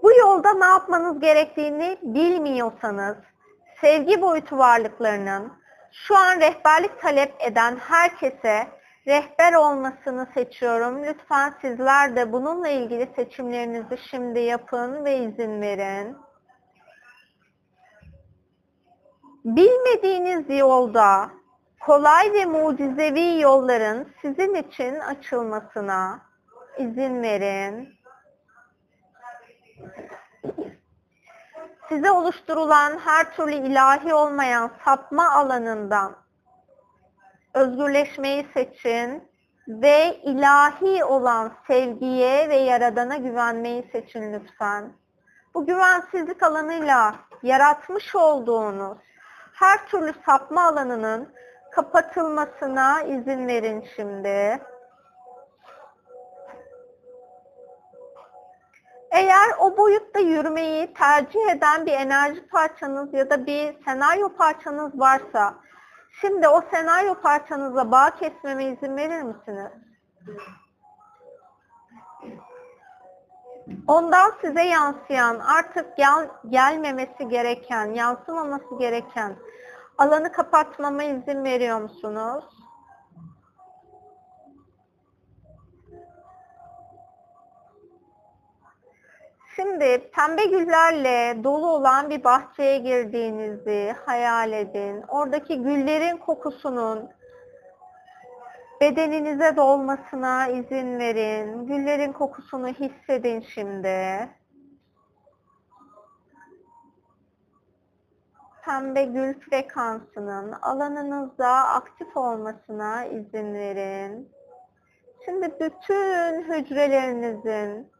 Bu 0.02 0.12
yolda 0.12 0.54
ne 0.54 0.64
yapmanız 0.64 1.20
gerektiğini 1.20 1.98
bilmiyorsanız, 2.02 3.16
sevgi 3.80 4.22
boyutu 4.22 4.58
varlıklarının 4.58 5.57
şu 5.92 6.16
an 6.16 6.40
rehberlik 6.40 7.00
talep 7.00 7.34
eden 7.40 7.76
herkese 7.76 8.68
rehber 9.06 9.52
olmasını 9.52 10.26
seçiyorum. 10.34 11.04
Lütfen 11.04 11.54
sizler 11.60 12.16
de 12.16 12.32
bununla 12.32 12.68
ilgili 12.68 13.08
seçimlerinizi 13.16 13.98
şimdi 14.10 14.40
yapın 14.40 15.04
ve 15.04 15.18
izin 15.18 15.60
verin. 15.60 16.16
Bilmediğiniz 19.44 20.58
yolda 20.58 21.30
kolay 21.80 22.32
ve 22.32 22.44
mucizevi 22.44 23.40
yolların 23.40 24.08
sizin 24.22 24.54
için 24.54 24.94
açılmasına 24.94 26.20
izin 26.78 27.22
verin. 27.22 27.97
Size 31.88 32.10
oluşturulan 32.10 32.98
her 32.98 33.34
türlü 33.34 33.54
ilahi 33.54 34.14
olmayan 34.14 34.70
sapma 34.84 35.30
alanından 35.30 36.16
özgürleşmeyi 37.54 38.46
seçin 38.54 39.28
ve 39.68 40.16
ilahi 40.16 41.04
olan 41.04 41.52
sevgiye 41.66 42.48
ve 42.48 42.56
yaradana 42.56 43.16
güvenmeyi 43.16 43.88
seçin 43.92 44.32
lütfen. 44.32 44.92
Bu 45.54 45.66
güvensizlik 45.66 46.42
alanıyla 46.42 47.14
yaratmış 47.42 48.14
olduğunuz 48.14 48.98
her 49.54 49.86
türlü 49.86 50.12
sapma 50.26 50.68
alanının 50.68 51.28
kapatılmasına 51.72 53.02
izin 53.02 53.46
verin 53.46 53.84
şimdi. 53.96 54.60
Eğer 59.10 59.48
o 59.60 59.76
boyutta 59.76 60.18
yürümeyi 60.18 60.94
tercih 60.94 61.50
eden 61.50 61.86
bir 61.86 61.92
enerji 61.92 62.46
parçanız 62.46 63.14
ya 63.14 63.30
da 63.30 63.46
bir 63.46 63.84
senaryo 63.84 64.28
parçanız 64.28 65.00
varsa, 65.00 65.54
şimdi 66.20 66.48
o 66.48 66.62
senaryo 66.70 67.14
parçanıza 67.14 67.90
bağ 67.90 68.10
kesmeme 68.10 68.64
izin 68.64 68.96
verir 68.96 69.22
misiniz? 69.22 69.72
Ondan 73.86 74.32
size 74.40 74.62
yansıyan, 74.62 75.38
artık 75.38 75.96
gel, 75.96 76.28
gelmemesi 76.48 77.28
gereken, 77.28 77.86
yansımaması 77.86 78.78
gereken 78.78 79.36
alanı 79.98 80.32
kapatmama 80.32 81.04
izin 81.04 81.44
veriyor 81.44 81.80
musunuz? 81.80 82.44
Şimdi 89.60 90.10
pembe 90.10 90.44
güllerle 90.44 91.44
dolu 91.44 91.66
olan 91.66 92.10
bir 92.10 92.24
bahçeye 92.24 92.78
girdiğinizi 92.78 93.94
hayal 94.06 94.52
edin. 94.52 95.04
Oradaki 95.08 95.62
güllerin 95.62 96.16
kokusunun 96.16 97.10
bedeninize 98.80 99.56
dolmasına 99.56 100.48
izin 100.48 100.98
verin. 100.98 101.66
Güllerin 101.66 102.12
kokusunu 102.12 102.68
hissedin 102.68 103.40
şimdi. 103.40 104.28
Pembe 108.64 109.04
gül 109.04 109.40
frekansının 109.40 110.52
alanınızda 110.52 111.48
aktif 111.48 112.16
olmasına 112.16 113.04
izin 113.04 113.54
verin. 113.54 114.32
Şimdi 115.24 115.54
bütün 115.60 116.42
hücrelerinizin 116.42 117.97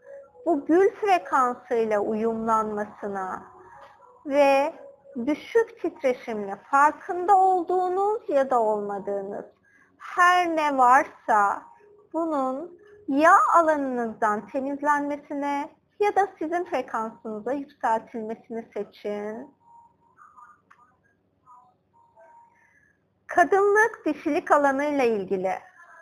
bu 0.48 0.64
gül 0.64 0.90
frekansıyla 0.90 2.00
uyumlanmasına 2.00 3.42
ve 4.26 4.74
düşük 5.26 5.82
titreşimle 5.82 6.56
farkında 6.70 7.36
olduğunuz 7.36 8.28
ya 8.28 8.50
da 8.50 8.60
olmadığınız 8.60 9.44
her 9.98 10.56
ne 10.56 10.78
varsa 10.78 11.62
bunun 12.12 12.78
ya 13.08 13.32
alanınızdan 13.54 14.46
temizlenmesine 14.46 15.70
ya 16.00 16.16
da 16.16 16.28
sizin 16.38 16.64
frekansınıza 16.64 17.52
yükseltilmesini 17.52 18.68
seçin. 18.74 19.54
Kadınlık 23.26 24.02
dişilik 24.06 24.50
alanıyla 24.50 25.04
ilgili 25.04 25.52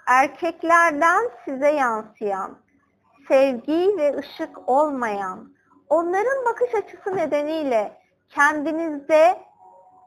erkeklerden 0.07 1.31
size 1.45 1.71
yansıyan 1.71 2.66
sevgi 3.29 3.97
ve 3.99 4.17
ışık 4.17 4.69
olmayan, 4.69 5.53
onların 5.89 6.45
bakış 6.45 6.75
açısı 6.75 7.17
nedeniyle 7.17 7.93
kendinizde 8.29 9.39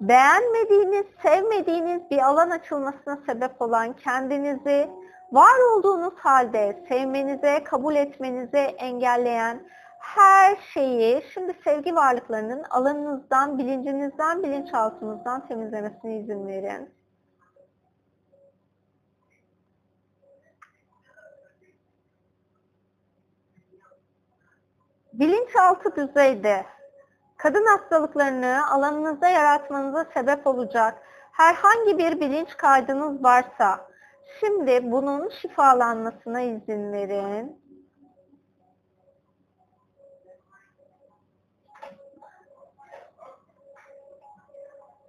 beğenmediğiniz, 0.02 1.06
sevmediğiniz 1.24 2.12
bir 2.12 2.18
alan 2.18 2.50
açılmasına 2.50 3.18
sebep 3.26 3.62
olan 3.62 3.94
kendinizi 3.94 4.90
var 5.32 5.60
olduğunuz 5.72 6.14
halde 6.18 6.86
sevmenize, 6.90 7.64
kabul 7.64 7.96
etmenize 7.96 8.60
engelleyen 8.60 9.60
her 10.00 10.58
şeyi 10.74 11.24
şimdi 11.34 11.54
sevgi 11.64 11.96
varlıklarının 11.96 12.64
alanınızdan, 12.70 13.58
bilincinizden, 13.58 14.44
bilinçaltınızdan 14.44 15.48
temizlemesine 15.48 16.20
izin 16.20 16.48
verin. 16.48 16.99
Bilinçaltı 25.20 25.96
düzeyde 25.96 26.66
kadın 27.38 27.66
hastalıklarını 27.66 28.72
alanınızda 28.72 29.28
yaratmanıza 29.28 30.06
sebep 30.14 30.48
olacak 30.48 31.04
herhangi 31.32 31.98
bir 31.98 32.20
bilinç 32.20 32.58
kaydınız 32.58 33.24
varsa 33.24 33.88
şimdi 34.40 34.92
bunun 34.92 35.30
şifalanmasına 35.30 36.42
izin 36.42 36.94
verin. 36.94 37.70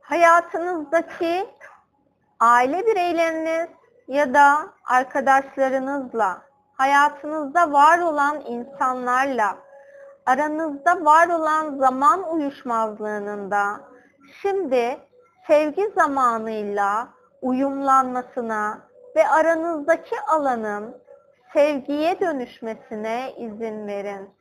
Hayatınızdaki 0.00 1.46
aile 2.40 2.86
bireyleriniz 2.86 3.68
ya 4.08 4.34
da 4.34 4.74
arkadaşlarınızla, 4.84 6.42
hayatınızda 6.72 7.72
var 7.72 7.98
olan 7.98 8.40
insanlarla 8.40 9.69
aranızda 10.26 11.04
var 11.04 11.28
olan 11.28 11.78
zaman 11.78 12.34
uyuşmazlığının 12.34 13.50
da 13.50 13.80
şimdi 14.42 14.98
sevgi 15.46 15.92
zamanıyla 15.96 17.08
uyumlanmasına 17.42 18.78
ve 19.16 19.28
aranızdaki 19.28 20.20
alanın 20.28 20.96
sevgiye 21.52 22.20
dönüşmesine 22.20 23.34
izin 23.36 23.86
verin. 23.86 24.39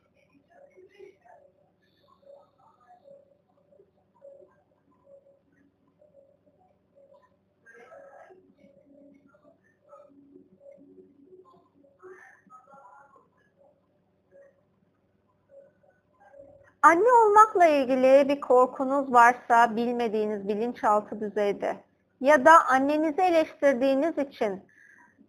Anne 16.81 17.13
olmakla 17.25 17.65
ilgili 17.65 18.29
bir 18.29 18.41
korkunuz 18.41 19.13
varsa 19.13 19.75
bilmediğiniz 19.75 20.47
bilinçaltı 20.47 21.21
düzeyde 21.21 21.75
ya 22.21 22.45
da 22.45 22.65
annenizi 22.67 23.21
eleştirdiğiniz 23.21 24.17
için 24.17 24.63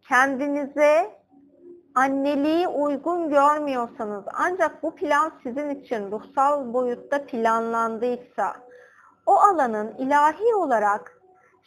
kendinize 0.09 1.21
anneliği 1.95 2.69
uygun 2.69 3.31
görmüyorsanız 3.31 4.25
ancak 4.35 4.83
bu 4.83 4.95
plan 4.95 5.33
sizin 5.43 5.71
için 5.71 6.11
ruhsal 6.11 6.73
boyutta 6.73 7.27
planlandıysa 7.27 8.57
o 9.27 9.35
alanın 9.35 9.95
ilahi 9.99 10.55
olarak 10.55 11.21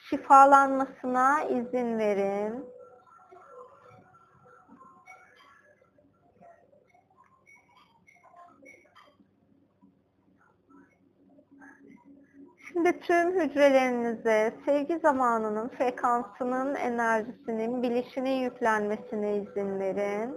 şifalanmasına 0.09 1.43
izin 1.43 1.99
verin. 1.99 2.72
Şimdi 12.73 12.99
tüm 12.99 13.39
hücrelerinize 13.39 14.53
sevgi 14.65 14.99
zamanının 14.99 15.69
frekansının 15.69 16.75
enerjisinin 16.75 17.83
bilişine 17.83 18.33
yüklenmesine 18.33 19.37
izin 19.37 19.79
verin. 19.79 20.35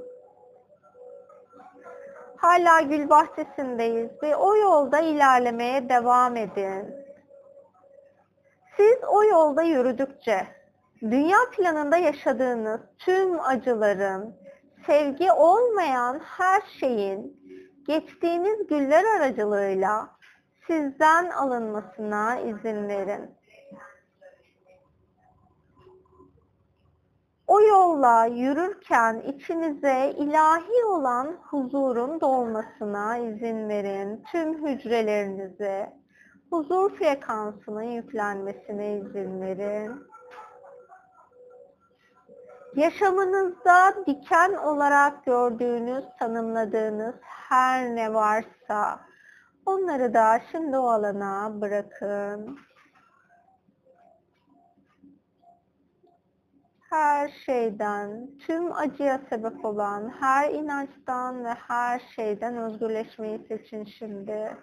Hala 2.37 2.81
gül 2.81 3.09
bahçesindeyiz 3.09 4.11
ve 4.23 4.37
o 4.37 4.57
yolda 4.57 5.01
ilerlemeye 5.01 5.89
devam 5.89 6.37
edin. 6.37 6.95
Siz 8.77 8.97
o 9.09 9.25
yolda 9.25 9.63
yürüdükçe 9.63 10.47
dünya 11.03 11.39
planında 11.57 11.97
yaşadığınız 11.97 12.81
tüm 12.99 13.41
acıların, 13.41 14.37
sevgi 14.87 15.33
olmayan 15.33 16.19
her 16.19 16.63
şeyin 16.81 17.41
geçtiğiniz 17.87 18.67
güller 18.67 19.05
aracılığıyla 19.17 20.16
sizden 20.67 21.31
alınmasına 21.31 22.41
izin 22.41 22.89
verin. 22.89 23.37
O 27.47 27.61
yolla 27.61 28.27
yürürken 28.27 29.23
içinize 29.27 30.15
ilahi 30.19 30.85
olan 30.85 31.37
huzurun 31.43 32.21
dolmasına 32.21 33.19
izin 33.19 33.69
verin. 33.69 34.25
Tüm 34.33 34.67
hücrelerinize 34.67 35.93
huzur 36.51 36.97
frekansının 36.97 37.83
yüklenmesine 37.83 38.97
izin 38.99 39.41
verin. 39.41 40.07
Yaşamınızda 42.77 43.95
diken 44.07 44.55
olarak 44.55 45.25
gördüğünüz, 45.25 46.05
tanımladığınız 46.19 47.15
her 47.23 47.97
ne 47.97 48.15
varsa 48.15 49.01
onları 49.67 50.15
da 50.15 50.41
şimdi 50.53 50.79
o 50.79 50.89
alana 50.89 51.61
bırakın. 51.61 52.59
her 56.91 57.29
şeyden, 57.29 58.31
tüm 58.39 58.73
acıya 58.73 59.21
sebep 59.31 59.65
olan 59.65 60.13
her 60.21 60.51
inançtan 60.51 61.45
ve 61.45 61.55
her 61.55 62.03
şeyden 62.17 62.57
özgürleşmeyi 62.57 63.47
seçin 63.49 63.85
şimdi. 63.85 64.57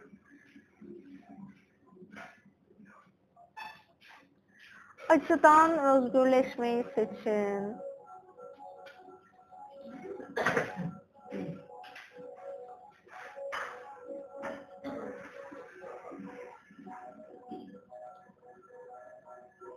Acıdan 5.09 5.79
özgürleşmeyi 5.79 6.85
seçin. 6.95 7.75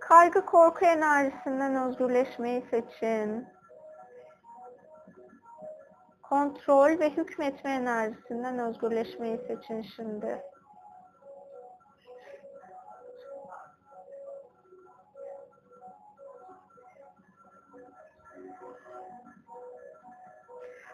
Kaygı 0.09 0.47
korku 0.47 0.85
enerjisinden 0.85 1.77
özgürleşmeyi 1.77 2.67
seçin. 2.71 3.47
Kontrol 6.23 6.99
ve 6.99 7.11
hükmetme 7.11 7.71
enerjisinden 7.71 8.59
özgürleşmeyi 8.59 9.39
seçin 9.39 9.83
şimdi. 9.83 10.43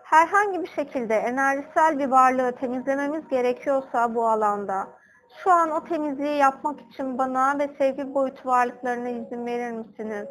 Herhangi 0.03 0.63
bir 0.63 0.69
şekilde 0.69 1.15
enerjisel 1.15 1.99
bir 1.99 2.09
varlığı 2.09 2.53
temizlememiz 2.53 3.29
gerekiyorsa 3.29 4.15
bu 4.15 4.29
alanda 4.29 5.02
şu 5.37 5.51
an 5.51 5.71
o 5.71 5.85
temizliği 5.85 6.37
yapmak 6.37 6.81
için 6.81 7.19
bana 7.19 7.59
ve 7.59 7.69
sevgi 7.79 8.15
boyutu 8.15 8.49
varlıklarına 8.49 9.09
izin 9.09 9.47
verir 9.47 9.71
misiniz? 9.71 10.29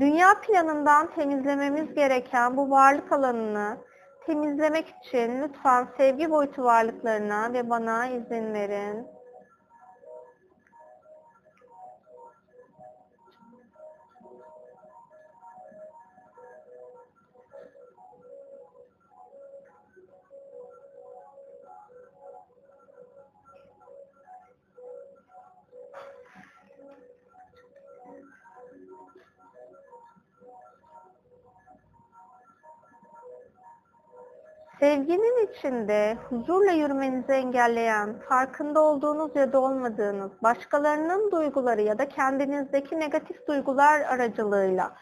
Dünya 0.00 0.40
planından 0.40 1.10
temizlememiz 1.10 1.94
gereken 1.94 2.56
bu 2.56 2.70
varlık 2.70 3.12
alanını 3.12 3.76
temizlemek 4.26 4.94
için 5.02 5.42
lütfen 5.42 5.88
sevgi 5.96 6.30
boyutu 6.30 6.64
varlıklarına 6.64 7.52
ve 7.52 7.70
bana 7.70 8.06
izin 8.06 8.54
verin. 8.54 9.06
Sevginin 34.80 35.46
içinde 35.46 36.18
huzurla 36.28 36.72
yürümenizi 36.72 37.32
engelleyen, 37.32 38.18
farkında 38.28 38.80
olduğunuz 38.80 39.36
ya 39.36 39.52
da 39.52 39.60
olmadığınız 39.60 40.30
başkalarının 40.42 41.30
duyguları 41.30 41.80
ya 41.80 41.98
da 41.98 42.08
kendinizdeki 42.08 43.00
negatif 43.00 43.46
duygular 43.46 44.00
aracılığıyla 44.00 44.96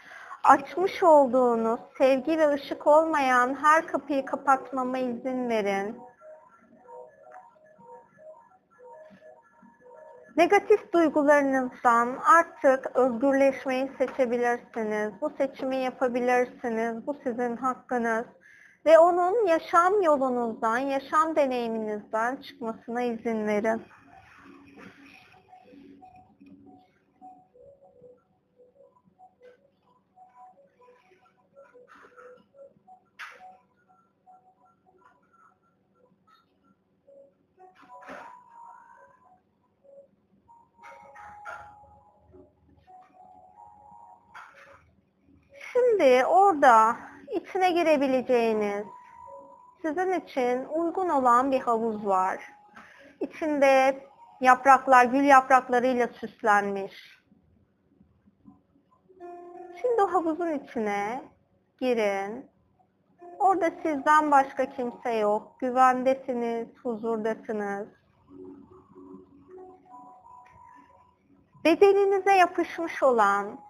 açmış 0.44 1.02
olduğunuz 1.02 1.80
sevgi 1.98 2.38
ve 2.38 2.48
ışık 2.52 2.86
olmayan 2.86 3.54
her 3.62 3.86
kapıyı 3.86 4.24
kapatmama 4.24 4.98
izin 4.98 5.48
verin. 5.48 5.98
Negatif 10.36 10.92
duygularınızdan 10.92 12.18
artık 12.38 12.96
özgürleşmeyi 12.96 13.90
seçebilirsiniz. 13.98 15.12
Bu 15.20 15.30
seçimi 15.30 15.76
yapabilirsiniz. 15.76 17.06
Bu 17.06 17.16
sizin 17.24 17.56
hakkınız 17.56 18.24
ve 18.86 18.98
onun 18.98 19.46
yaşam 19.46 20.02
yolunuzdan, 20.02 20.78
yaşam 20.78 21.36
deneyiminizden 21.36 22.36
çıkmasına 22.36 23.02
izin 23.02 23.46
verin. 23.46 23.82
Şimdi 45.72 46.26
orada 46.26 46.96
içine 47.34 47.70
girebileceğiniz, 47.70 48.86
sizin 49.82 50.12
için 50.12 50.64
uygun 50.64 51.08
olan 51.08 51.52
bir 51.52 51.60
havuz 51.60 52.06
var. 52.06 52.52
İçinde 53.20 54.02
yapraklar, 54.40 55.04
gül 55.04 55.24
yapraklarıyla 55.24 56.08
süslenmiş. 56.08 57.18
Şimdi 59.80 60.02
o 60.02 60.12
havuzun 60.12 60.52
içine 60.52 61.22
girin. 61.80 62.50
Orada 63.38 63.70
sizden 63.82 64.30
başka 64.30 64.66
kimse 64.66 65.12
yok. 65.12 65.60
Güvendesiniz, 65.60 66.68
huzurdasınız. 66.82 67.88
Bedeninize 71.64 72.32
yapışmış 72.32 73.02
olan 73.02 73.60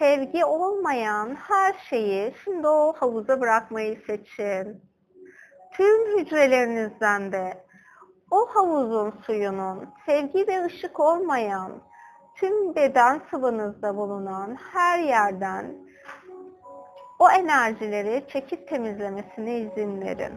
sevgi 0.00 0.44
olmayan 0.44 1.34
her 1.34 1.74
şeyi 1.90 2.34
şimdi 2.44 2.68
o 2.68 2.92
havuza 2.92 3.40
bırakmayı 3.40 4.02
seçin. 4.06 4.82
Tüm 5.72 6.18
hücrelerinizden 6.18 7.32
de 7.32 7.64
o 8.30 8.46
havuzun 8.54 9.14
suyunun 9.26 9.88
sevgi 10.06 10.46
ve 10.46 10.64
ışık 10.64 11.00
olmayan 11.00 11.72
tüm 12.36 12.74
beden 12.74 13.20
sıvınızda 13.30 13.96
bulunan 13.96 14.56
her 14.72 14.98
yerden 14.98 15.74
o 17.18 17.30
enerjileri 17.30 18.26
çekip 18.28 18.68
temizlemesine 18.68 19.58
izin 19.58 20.00
verin. 20.00 20.32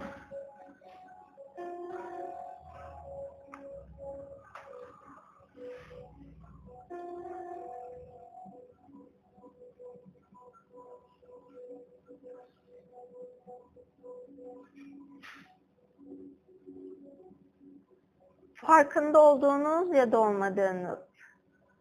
Farkında 18.64 19.20
olduğunuz 19.22 19.96
ya 19.96 20.12
da 20.12 20.20
olmadığınız 20.20 21.00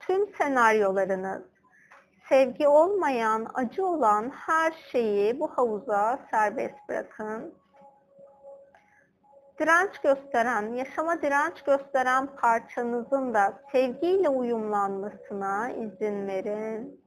tüm 0.06 0.34
senaryolarınız, 0.34 1.42
sevgi 2.28 2.68
olmayan, 2.68 3.46
acı 3.54 3.86
olan 3.86 4.30
her 4.30 4.72
şeyi 4.72 5.40
bu 5.40 5.48
havuza 5.48 6.18
serbest 6.30 6.88
bırakın. 6.88 7.54
Direnç 9.58 9.98
gösteren, 9.98 10.74
yaşama 10.74 11.22
direnç 11.22 11.62
gösteren 11.62 12.26
parçanızın 12.26 13.34
da 13.34 13.62
sevgiyle 13.72 14.28
uyumlanmasına 14.28 15.70
izin 15.70 16.26
verin. 16.26 17.02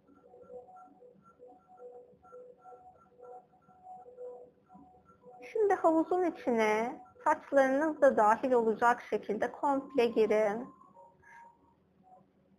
Şimdi 5.51 5.73
havuzun 5.73 6.23
içine 6.23 7.04
saçlarınız 7.25 8.01
da 8.01 8.17
dahil 8.17 8.51
olacak 8.51 9.01
şekilde 9.09 9.51
komple 9.51 10.05
girin. 10.05 10.67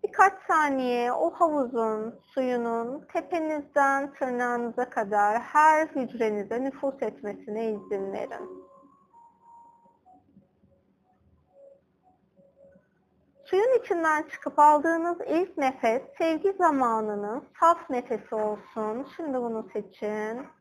birkaç 0.05 0.33
saniye 0.49 1.13
o 1.13 1.31
havuzun 1.31 2.21
suyunun 2.35 3.07
tepenizden 3.13 4.13
tırnağınıza 4.13 4.91
kadar 4.91 5.39
her 5.43 5.87
hücrenize 5.87 6.65
nüfus 6.65 7.03
etmesine 7.03 7.71
izin 7.71 8.13
verin. 8.13 8.67
Suyun 13.45 13.79
içinden 13.81 14.23
çıkıp 14.23 14.59
aldığınız 14.59 15.19
ilk 15.27 15.59
nefes 15.59 16.03
sevgi 16.19 16.53
zamanının 16.53 17.45
saf 17.61 17.91
nefesi 17.91 18.35
olsun. 18.35 19.07
Şimdi 19.17 19.39
bunu 19.39 19.69
seçin. 19.73 20.56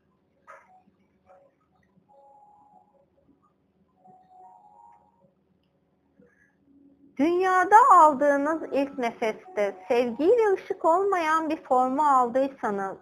Dünyada 7.19 7.75
aldığınız 7.91 8.61
ilk 8.71 8.97
nefeste 8.97 9.75
sevgi 9.87 10.27
ve 10.27 10.53
ışık 10.53 10.85
olmayan 10.85 11.49
bir 11.49 11.63
formu 11.63 12.01
aldıysanız, 12.01 12.97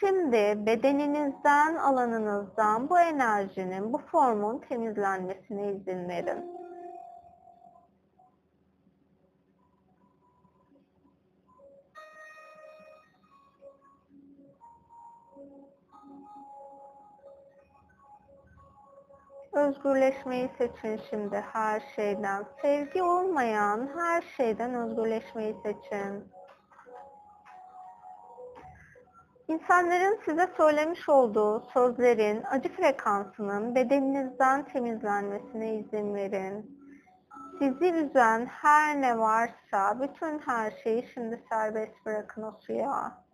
şimdi 0.00 0.66
bedeninizden, 0.66 1.76
alanınızdan 1.76 2.90
bu 2.90 3.00
enerjinin, 3.00 3.92
bu 3.92 3.98
formun 3.98 4.58
temizlenmesine 4.58 5.72
izin 5.72 6.08
verin. 6.08 6.57
Özgürleşmeyi 19.52 20.50
seçin 20.58 21.00
şimdi 21.10 21.44
her 21.52 21.82
şeyden. 21.96 22.44
Sevgi 22.62 23.02
olmayan 23.02 23.90
her 23.96 24.22
şeyden 24.36 24.74
özgürleşmeyi 24.74 25.56
seçin. 25.62 26.32
İnsanların 29.48 30.20
size 30.24 30.48
söylemiş 30.56 31.08
olduğu 31.08 31.60
sözlerin 31.60 32.42
acı 32.42 32.68
frekansının 32.68 33.74
bedeninizden 33.74 34.64
temizlenmesine 34.64 35.74
izin 35.74 36.14
verin. 36.14 36.78
Sizi 37.58 37.92
üzen 37.92 38.46
her 38.46 39.00
ne 39.00 39.18
varsa 39.18 40.00
bütün 40.00 40.38
her 40.38 40.70
şeyi 40.70 41.08
şimdi 41.14 41.42
serbest 41.50 42.06
bırakın 42.06 42.42
o 42.42 42.52
suya 42.60 43.27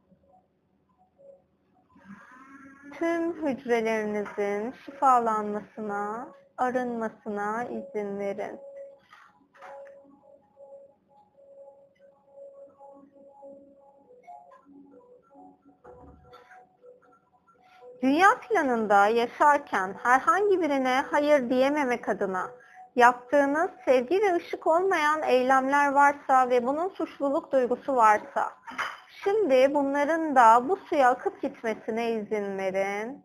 tüm 2.98 3.46
hücrelerinizin 3.46 4.74
şifalanmasına, 4.84 6.28
arınmasına 6.58 7.64
izin 7.64 8.18
verin. 8.18 8.60
Dünya 18.02 18.28
planında 18.48 19.06
yaşarken 19.06 19.94
herhangi 20.02 20.60
birine 20.60 21.04
hayır 21.10 21.50
diyememek 21.50 22.08
adına 22.08 22.50
yaptığınız 22.96 23.70
sevgi 23.84 24.22
ve 24.22 24.34
ışık 24.34 24.66
olmayan 24.66 25.22
eylemler 25.22 25.92
varsa 25.92 26.50
ve 26.50 26.66
bunun 26.66 26.88
suçluluk 26.88 27.52
duygusu 27.52 27.96
varsa 27.96 28.52
Şimdi 29.24 29.74
bunların 29.74 30.36
da 30.36 30.68
bu 30.68 30.76
suya 30.76 31.10
akıp 31.10 31.42
gitmesine 31.42 32.12
izin 32.12 32.58
verin. 32.58 33.24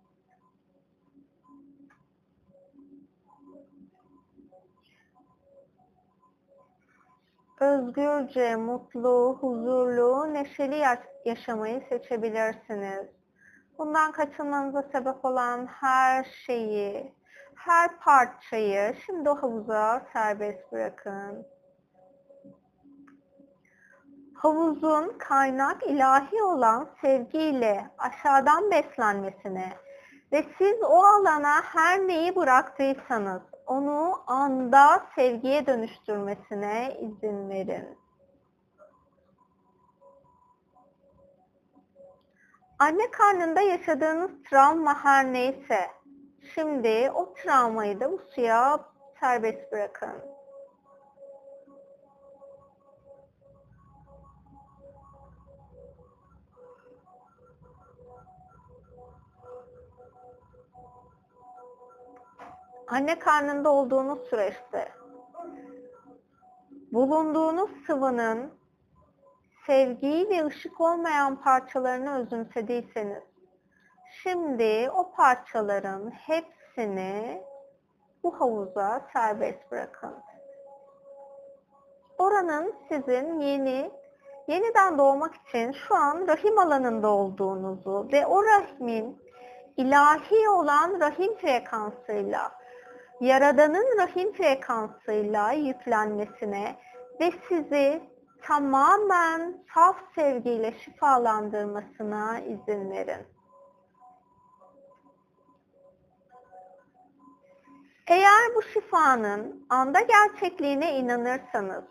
Özgürce, 7.60 8.56
mutlu, 8.56 9.38
huzurlu, 9.42 10.34
neşeli 10.34 10.84
yaşamayı 11.26 11.82
seçebilirsiniz. 11.90 13.08
Bundan 13.78 14.12
kaçınmanıza 14.12 14.82
sebep 14.82 15.26
olan 15.26 15.66
her 15.66 16.24
şeyi, 16.24 17.14
her 17.56 18.00
parçayı 18.00 18.96
şimdi 19.06 19.30
o 19.30 19.36
havuza 19.36 20.06
serbest 20.14 20.72
bırakın 20.72 21.46
havuzun 24.42 25.18
kaynak 25.18 25.84
ilahi 25.84 26.44
olan 26.44 26.90
sevgiyle 27.02 27.90
aşağıdan 27.98 28.72
beslenmesine 28.72 29.74
ve 30.32 30.46
siz 30.58 30.84
o 30.84 31.04
alana 31.04 31.62
her 31.62 32.00
neyi 32.00 32.36
bıraktıysanız 32.36 33.42
onu 33.68 34.22
anda 34.28 35.04
sevgiye 35.16 35.66
dönüştürmesine 35.66 36.98
izin 37.00 37.50
verin. 37.50 37.98
Anne 42.80 43.12
karnında 43.12 43.62
yaşadığınız 43.62 44.32
travma 44.50 45.04
her 45.04 45.34
neyse, 45.34 45.92
şimdi 46.56 47.12
o 47.16 47.34
travmayı 47.34 48.00
da 48.00 48.12
bu 48.12 48.20
suya 48.36 48.80
serbest 49.20 49.72
bırakın. 49.72 50.39
Anne 62.90 63.20
karnında 63.20 63.70
olduğunuz 63.70 64.20
süreçte 64.30 64.92
bulunduğunuz 66.92 67.70
sıvının 67.86 68.54
sevgi 69.68 70.28
ve 70.30 70.46
ışık 70.46 70.82
olmayan 70.82 71.42
parçalarını 71.42 72.18
özümsediyseniz 72.18 73.24
şimdi 74.24 74.90
o 74.90 75.12
parçaların 75.12 76.12
hepsini 76.12 77.44
bu 78.24 78.40
havuza 78.40 79.08
serbest 79.14 79.72
bırakın. 79.72 80.16
Oranın 82.18 82.76
sizin 82.90 83.40
yeni 83.40 83.92
yeniden 84.48 84.98
doğmak 84.98 85.36
için 85.36 85.72
şu 85.72 85.96
an 85.96 86.28
rahim 86.28 86.60
alanında 86.60 87.10
olduğunuzu 87.10 88.10
ve 88.14 88.26
o 88.26 88.44
rahmin 88.44 89.22
ilahi 89.78 90.50
olan 90.50 91.00
rahim 91.00 91.36
frekansıyla 91.36 92.59
Yaradan'ın 93.20 93.98
rahim 93.98 94.34
frekansıyla 94.34 95.52
yüklenmesine 95.52 96.76
ve 97.20 97.32
sizi 97.50 98.02
tamamen 98.42 99.64
saf 99.74 99.96
sevgiyle 100.16 100.74
şifalandırmasına 100.80 102.40
izin 102.40 102.92
verin. 102.92 103.28
Eğer 108.08 108.56
bu 108.56 108.62
şifanın 108.62 109.66
anda 109.70 110.00
gerçekliğine 110.02 110.98
inanırsanız, 110.98 111.84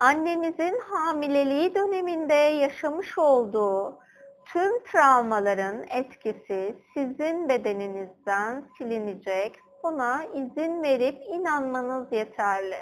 annemizin 0.00 0.80
hamileliği 0.80 1.74
döneminde 1.74 2.34
yaşamış 2.34 3.18
olduğu 3.18 3.98
tüm 4.44 4.84
travmaların 4.84 5.84
etkisi 5.90 6.78
sizin 6.94 7.48
bedeninizden 7.48 8.64
silinecek 8.78 9.65
Buna 9.86 10.24
izin 10.24 10.82
verip 10.82 11.22
inanmanız 11.28 12.12
yeterli. 12.12 12.76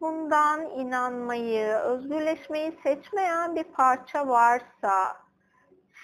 Bundan 0.00 0.60
inanmayı, 0.60 1.66
özgürleşmeyi 1.66 2.78
seçmeyen 2.82 3.56
bir 3.56 3.64
parça 3.64 4.28
varsa, 4.28 5.16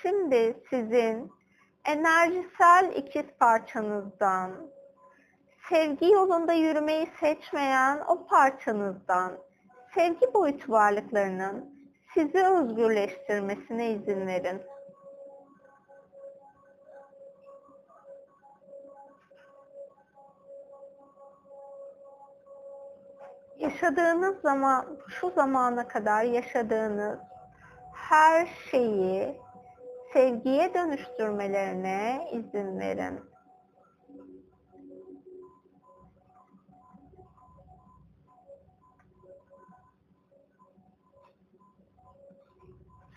şimdi 0.02 0.62
sizin 0.70 1.32
enerjisel 1.84 2.92
ikiz 2.96 3.26
parçanızdan, 3.40 4.52
sevgi 5.68 6.10
yolunda 6.10 6.52
yürümeyi 6.52 7.10
seçmeyen 7.20 8.00
o 8.08 8.26
parçanızdan, 8.26 9.32
sevgi 9.94 10.34
boyutu 10.34 10.72
varlıklarının 10.72 11.75
sizi 12.16 12.46
özgürleştirmesine 12.46 13.90
izin 13.90 14.26
verin. 14.26 14.62
Yaşadığınız 23.58 24.40
zaman, 24.40 24.98
şu 25.08 25.30
zamana 25.30 25.88
kadar 25.88 26.24
yaşadığınız 26.24 27.18
her 27.92 28.46
şeyi 28.70 29.40
sevgiye 30.12 30.74
dönüştürmelerine 30.74 32.28
izin 32.32 32.80
verin. 32.80 33.35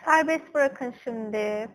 Serbest 0.09 0.53
bırakın 0.53 0.95
şimdi. 1.03 1.69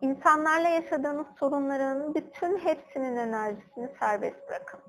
İnsanlarla 0.00 0.68
yaşadığınız 0.68 1.26
sorunların 1.40 2.14
bütün 2.14 2.58
hepsinin 2.58 3.16
enerjisini 3.16 3.88
serbest 4.00 4.48
bırakın. 4.48 4.80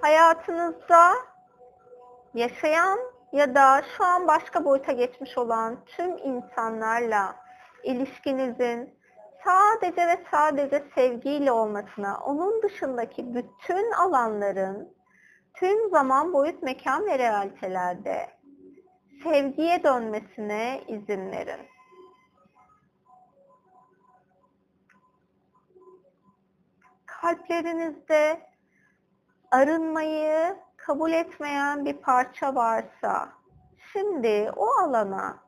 Hayatınızda 0.00 1.12
yaşayan 2.34 2.98
ya 3.32 3.54
da 3.54 3.82
şu 3.96 4.04
an 4.04 4.26
başka 4.26 4.64
boyuta 4.64 4.92
geçmiş 4.92 5.38
olan 5.38 5.84
tüm 5.84 6.18
insanlarla 6.18 7.36
ilişkinizin 7.82 8.95
sadece 9.44 10.06
ve 10.06 10.24
sadece 10.30 10.84
sevgiyle 10.94 11.52
olmasına, 11.52 12.18
onun 12.18 12.62
dışındaki 12.62 13.34
bütün 13.34 13.92
alanların 13.92 14.96
tüm 15.54 15.90
zaman, 15.90 16.32
boyut, 16.32 16.62
mekan 16.62 17.06
ve 17.06 17.18
realitelerde 17.18 18.30
sevgiye 19.22 19.84
dönmesine 19.84 20.84
izin 20.88 21.30
verin. 21.30 21.66
Kalplerinizde 27.06 28.40
arınmayı 29.50 30.56
kabul 30.76 31.12
etmeyen 31.12 31.84
bir 31.84 31.96
parça 31.96 32.54
varsa 32.54 33.32
şimdi 33.92 34.50
o 34.56 34.66
alana 34.66 35.45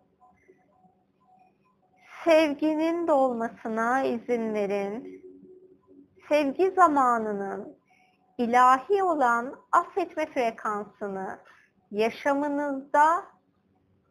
sevginin 2.29 3.09
dolmasına 3.09 4.03
izin 4.03 4.55
verin. 4.55 5.22
Sevgi 6.29 6.70
zamanının 6.70 7.76
ilahi 8.39 9.03
olan 9.03 9.57
affetme 9.72 10.26
frekansını 10.26 11.39
yaşamınızda 11.91 13.24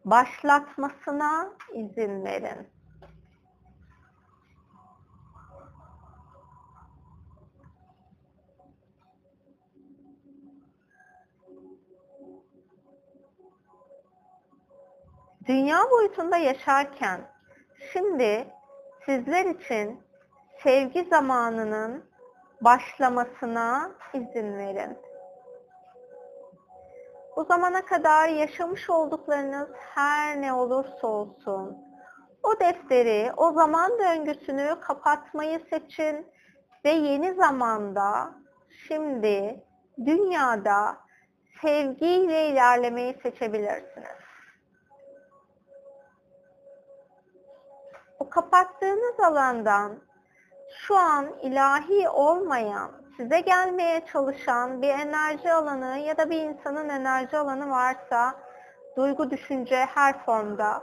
başlatmasına 0.04 1.52
izin 1.74 2.24
verin. 2.24 2.68
Dünya 15.46 15.90
boyutunda 15.90 16.36
yaşarken 16.36 17.37
şimdi 17.92 18.46
sizler 19.06 19.46
için 19.46 20.00
sevgi 20.62 21.04
zamanının 21.04 22.04
başlamasına 22.60 23.90
izin 24.14 24.58
verin. 24.58 24.98
Bu 27.36 27.44
zamana 27.44 27.84
kadar 27.84 28.28
yaşamış 28.28 28.90
olduklarınız 28.90 29.68
her 29.94 30.40
ne 30.40 30.52
olursa 30.52 31.06
olsun 31.06 31.88
o 32.42 32.60
defteri, 32.60 33.32
o 33.36 33.52
zaman 33.52 33.98
döngüsünü 33.98 34.80
kapatmayı 34.80 35.60
seçin 35.70 36.26
ve 36.84 36.90
yeni 36.90 37.34
zamanda 37.34 38.34
şimdi 38.88 39.64
dünyada 40.06 40.96
sevgiyle 41.62 42.48
ilerlemeyi 42.48 43.14
seçebilirsiniz. 43.22 44.17
Kapattığınız 48.30 49.20
alandan 49.20 49.92
şu 50.68 50.96
an 50.96 51.26
ilahi 51.42 52.08
olmayan, 52.08 52.90
size 53.16 53.40
gelmeye 53.40 54.06
çalışan 54.12 54.82
bir 54.82 54.88
enerji 54.88 55.52
alanı 55.52 55.98
ya 55.98 56.16
da 56.16 56.30
bir 56.30 56.42
insanın 56.42 56.88
enerji 56.88 57.38
alanı 57.38 57.70
varsa 57.70 58.34
duygu, 58.96 59.30
düşünce 59.30 59.76
her 59.76 60.24
formda 60.24 60.82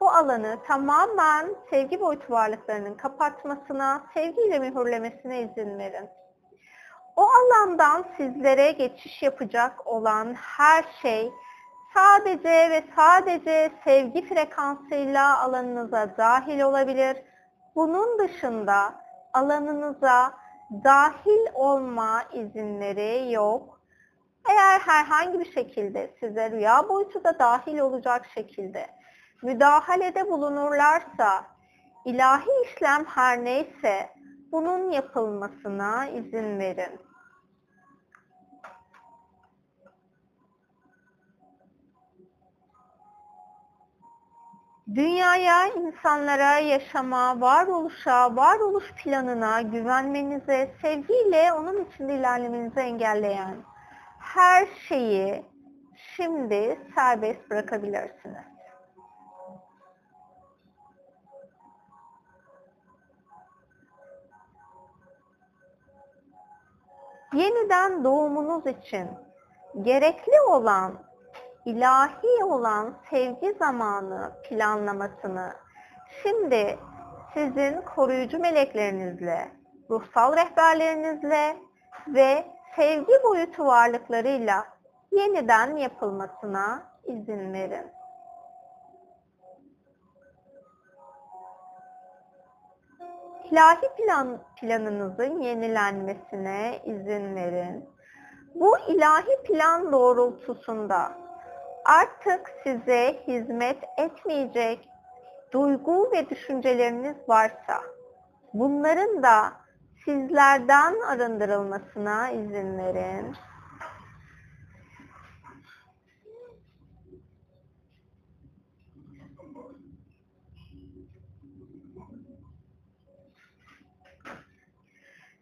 o 0.00 0.08
alanı 0.08 0.58
tamamen 0.66 1.54
sevgi 1.70 2.00
boyutu 2.00 2.32
varlıklarının 2.32 2.94
kapatmasına, 2.94 4.02
sevgiyle 4.14 4.58
mühürlemesine 4.58 5.42
izin 5.42 5.78
verin. 5.78 6.10
O 7.16 7.22
alandan 7.22 8.04
sizlere 8.16 8.72
geçiş 8.72 9.22
yapacak 9.22 9.86
olan 9.86 10.34
her 10.34 10.84
şey 11.02 11.32
sadece 11.94 12.70
ve 12.70 12.84
sadece 12.96 13.72
sevgi 13.84 14.26
frekansıyla 14.26 15.40
alanınıza 15.40 16.16
dahil 16.16 16.60
olabilir. 16.60 17.16
Bunun 17.74 18.18
dışında 18.18 18.94
alanınıza 19.32 20.34
dahil 20.84 21.46
olma 21.54 22.22
izinleri 22.32 23.32
yok. 23.32 23.80
Eğer 24.50 24.80
herhangi 24.80 25.40
bir 25.40 25.52
şekilde 25.52 26.14
size 26.20 26.50
rüya 26.50 26.88
boyutu 26.88 27.24
da 27.24 27.38
dahil 27.38 27.78
olacak 27.78 28.26
şekilde 28.34 28.86
müdahalede 29.42 30.30
bulunurlarsa 30.30 31.44
ilahi 32.04 32.50
işlem 32.64 33.04
her 33.04 33.44
neyse 33.44 34.10
bunun 34.52 34.90
yapılmasına 34.90 36.06
izin 36.06 36.58
verin. 36.58 37.00
Dünyaya, 44.88 45.66
insanlara, 45.66 46.58
yaşama, 46.58 47.40
varoluşa, 47.40 48.36
varoluş 48.36 48.92
planına 48.92 49.62
güvenmenize, 49.62 50.74
sevgiyle 50.82 51.52
onun 51.52 51.84
içinde 51.84 52.14
ilerlemenizi 52.14 52.80
engelleyen 52.80 53.56
her 54.18 54.66
şeyi 54.88 55.44
şimdi 56.16 56.80
serbest 56.94 57.50
bırakabilirsiniz. 57.50 58.44
Yeniden 67.34 68.04
doğumunuz 68.04 68.66
için 68.66 69.10
gerekli 69.82 70.40
olan 70.48 71.11
ilahi 71.64 72.44
olan 72.44 72.94
sevgi 73.10 73.52
zamanı 73.58 74.32
planlamasını 74.48 75.52
şimdi 76.22 76.78
sizin 77.34 77.80
koruyucu 77.80 78.38
meleklerinizle, 78.38 79.48
ruhsal 79.90 80.36
rehberlerinizle 80.36 81.56
ve 82.08 82.44
sevgi 82.76 83.12
boyutu 83.24 83.66
varlıklarıyla 83.66 84.66
yeniden 85.12 85.76
yapılmasına 85.76 86.82
izin 87.04 87.52
verin. 87.52 87.92
İlahi 93.50 93.88
plan, 93.96 94.38
planınızın 94.60 95.40
yenilenmesine 95.40 96.80
izin 96.84 97.36
verin. 97.36 97.90
Bu 98.54 98.78
ilahi 98.78 99.42
plan 99.44 99.92
doğrultusunda 99.92 101.21
artık 101.84 102.50
size 102.62 103.22
hizmet 103.26 103.84
etmeyecek 103.96 104.88
duygu 105.52 106.12
ve 106.12 106.30
düşünceleriniz 106.30 107.16
varsa 107.28 107.82
bunların 108.54 109.22
da 109.22 109.52
sizlerden 110.04 111.00
arındırılmasına 111.00 112.30
izin 112.30 112.78
verin. 112.78 113.36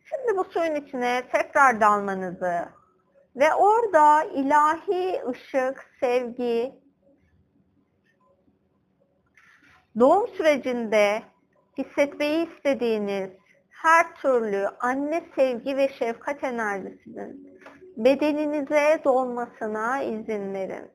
Şimdi 0.04 0.38
bu 0.38 0.44
suyun 0.44 0.74
içine 0.74 1.22
tekrar 1.32 1.80
dalmanızı 1.80 2.79
ve 3.40 3.54
orada 3.54 4.24
ilahi 4.24 5.22
ışık, 5.28 5.90
sevgi, 6.00 6.74
doğum 9.98 10.28
sürecinde 10.28 11.22
hissetmeyi 11.78 12.48
istediğiniz 12.48 13.30
her 13.70 14.14
türlü 14.14 14.68
anne 14.80 15.22
sevgi 15.36 15.76
ve 15.76 15.88
şefkat 15.88 16.44
enerjisinin 16.44 17.60
bedeninize 17.96 19.00
dolmasına 19.04 20.02
izin 20.02 20.54
verin. 20.54 20.90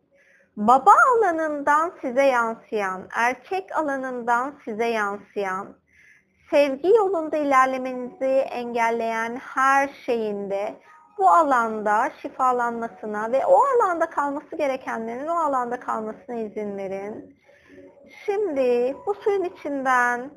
Baba 0.57 0.91
alanından 1.15 1.93
size 2.01 2.23
yansıyan, 2.23 3.07
erkek 3.15 3.77
alanından 3.77 4.59
size 4.65 4.85
yansıyan, 4.85 5.75
sevgi 6.49 6.87
yolunda 6.87 7.37
ilerlemenizi 7.37 8.25
engelleyen 8.51 9.35
her 9.35 9.89
şeyinde 10.05 10.75
bu 11.17 11.29
alanda 11.29 12.09
şifalanmasına 12.21 13.31
ve 13.31 13.45
o 13.45 13.59
alanda 13.75 14.09
kalması 14.09 14.55
gerekenlerin 14.55 15.27
o 15.27 15.39
alanda 15.39 15.79
kalmasına 15.79 16.35
izin 16.35 16.77
verin. 16.77 17.35
Şimdi 18.25 18.97
bu 19.05 19.13
suyun 19.13 19.43
içinden 19.43 20.31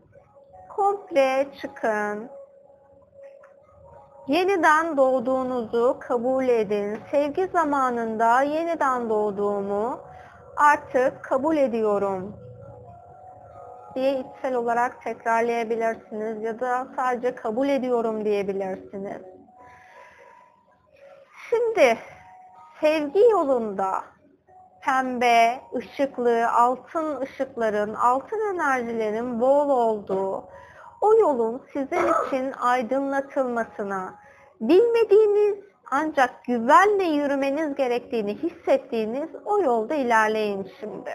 komple 0.69 1.47
çıkın. 1.61 2.31
Yeniden 4.27 4.97
doğduğunuzu 4.97 5.97
kabul 6.01 6.49
edin. 6.49 6.99
Sevgi 7.11 7.47
zamanında 7.47 8.43
yeniden 8.43 9.11
doğduğumu 9.11 10.01
artık 10.57 11.25
kabul 11.25 11.57
ediyorum 11.57 12.37
diye 13.95 14.21
içsel 14.21 14.55
olarak 14.55 15.03
tekrarlayabilirsiniz 15.03 16.43
ya 16.43 16.61
da 16.61 16.89
sadece 16.97 17.35
kabul 17.35 17.69
ediyorum 17.69 18.25
diyebilirsiniz. 18.25 19.38
Şimdi 21.51 21.99
sevgi 22.81 23.21
yolunda 23.21 24.05
pembe, 24.85 25.61
ışıklı, 25.77 26.51
altın 26.51 27.21
ışıkların, 27.21 27.95
altın 27.95 28.55
enerjilerin 28.55 29.41
bol 29.41 29.69
olduğu 29.69 30.45
o 31.01 31.15
yolun 31.15 31.63
sizin 31.73 32.27
için 32.27 32.53
aydınlatılmasına, 32.53 34.15
bilmediğiniz 34.61 35.65
ancak 35.91 36.45
güvenle 36.45 37.05
yürümeniz 37.05 37.75
gerektiğini 37.75 38.35
hissettiğiniz 38.35 39.31
o 39.45 39.63
yolda 39.63 39.95
ilerleyin 39.95 40.73
şimdi. 40.81 41.11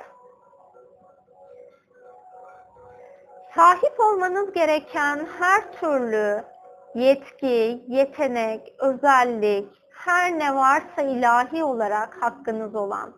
Sahip 3.55 3.99
olmanız 3.99 4.53
gereken 4.53 5.27
her 5.39 5.71
türlü 5.71 6.43
yetki, 6.95 7.84
yetenek, 7.88 8.73
özellik, 8.79 9.82
her 10.05 10.39
ne 10.39 10.55
varsa 10.55 11.01
ilahi 11.01 11.63
olarak 11.63 12.23
hakkınız 12.23 12.75
olan 12.75 13.13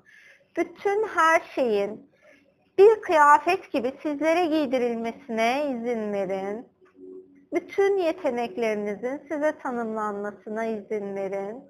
bütün 0.57 1.07
her 1.07 1.41
şeyin 1.55 2.11
bir 2.77 3.01
kıyafet 3.01 3.71
gibi 3.71 3.93
sizlere 4.03 4.45
giydirilmesine 4.45 5.65
izin 5.71 6.13
verin. 6.13 6.67
Bütün 7.53 7.97
yeteneklerinizin 7.97 9.17
size 9.17 9.57
tanımlanmasına 9.63 10.65
izin 10.65 11.15
verin. 11.15 11.63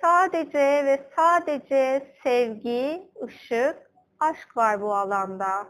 Sadece 0.00 0.58
ve 0.58 1.10
sadece 1.16 2.14
sevgi, 2.22 3.10
ışık, 3.24 3.76
aşk 4.20 4.56
var 4.56 4.82
bu 4.82 4.94
alanda. 4.94 5.66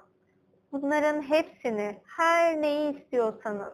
Bunların 0.73 1.23
hepsini, 1.23 2.01
her 2.17 2.63
neyi 2.63 2.99
istiyorsanız, 2.99 3.73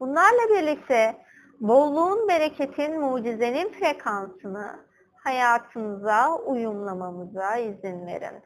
bunlarla 0.00 0.48
birlikte 0.48 1.16
bolluğun, 1.60 2.28
bereketin, 2.28 3.00
mucizenin 3.00 3.72
frekansını 3.72 4.78
hayatınıza 5.14 6.36
uyumlamamıza 6.36 7.56
izin 7.56 8.06
verin. 8.06 8.42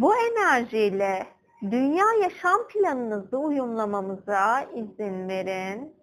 Bu 0.00 0.14
enerjiyle 0.16 1.26
dünya 1.62 2.06
yaşam 2.22 2.68
planınızı 2.68 3.38
uyumlamamıza 3.38 4.62
izin 4.62 5.28
verin. 5.28 6.01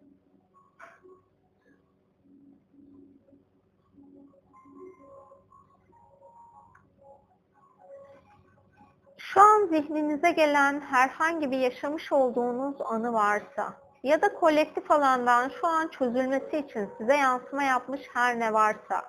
Şu 9.34 9.42
an 9.42 9.68
zihninize 9.68 10.32
gelen 10.32 10.82
herhangi 10.82 11.52
bir 11.52 11.58
yaşamış 11.58 12.12
olduğunuz 12.12 12.76
anı 12.82 13.14
varsa 13.14 13.74
ya 14.04 14.22
da 14.22 14.34
kolektif 14.34 14.92
alandan 14.92 15.50
şu 15.50 15.68
an 15.68 15.88
çözülmesi 15.88 16.58
için 16.58 16.90
size 16.98 17.16
yansıma 17.16 17.64
yapmış 17.64 18.02
her 18.14 18.40
ne 18.40 18.54
varsa 18.54 19.06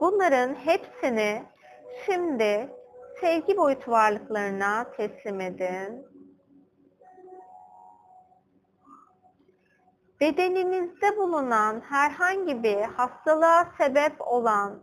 bunların 0.00 0.54
hepsini 0.54 1.42
şimdi 2.06 2.70
sevgi 3.20 3.56
boyutu 3.56 3.90
varlıklarına 3.90 4.86
teslim 4.96 5.40
edin. 5.40 6.06
Bedeninizde 10.20 11.16
bulunan 11.16 11.80
herhangi 11.80 12.62
bir 12.62 12.82
hastalığa 12.82 13.68
sebep 13.78 14.20
olan 14.20 14.82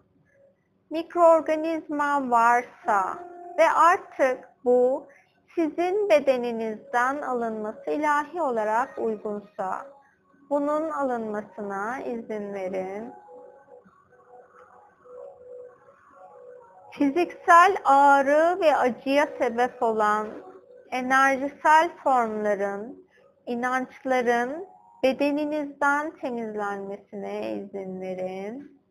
mikroorganizma 0.89 2.29
varsa 2.29 3.17
ve 3.57 3.69
artık 3.69 4.52
bu 4.65 5.07
sizin 5.55 6.09
bedeninizden 6.09 7.21
alınması 7.21 7.91
ilahi 7.91 8.41
olarak 8.41 8.97
uygunsa 8.97 9.85
bunun 10.49 10.89
alınmasına 10.89 11.99
izin 11.99 12.53
verin. 12.53 13.13
Fiziksel 16.91 17.77
ağrı 17.85 18.59
ve 18.61 18.75
acıya 18.75 19.27
sebep 19.37 19.83
olan 19.83 20.27
enerjisel 20.91 21.89
formların, 22.03 23.07
inançların 23.45 24.67
bedeninizden 25.03 26.11
temizlenmesine 26.11 27.53
izin 27.53 28.01
verin. 28.01 28.82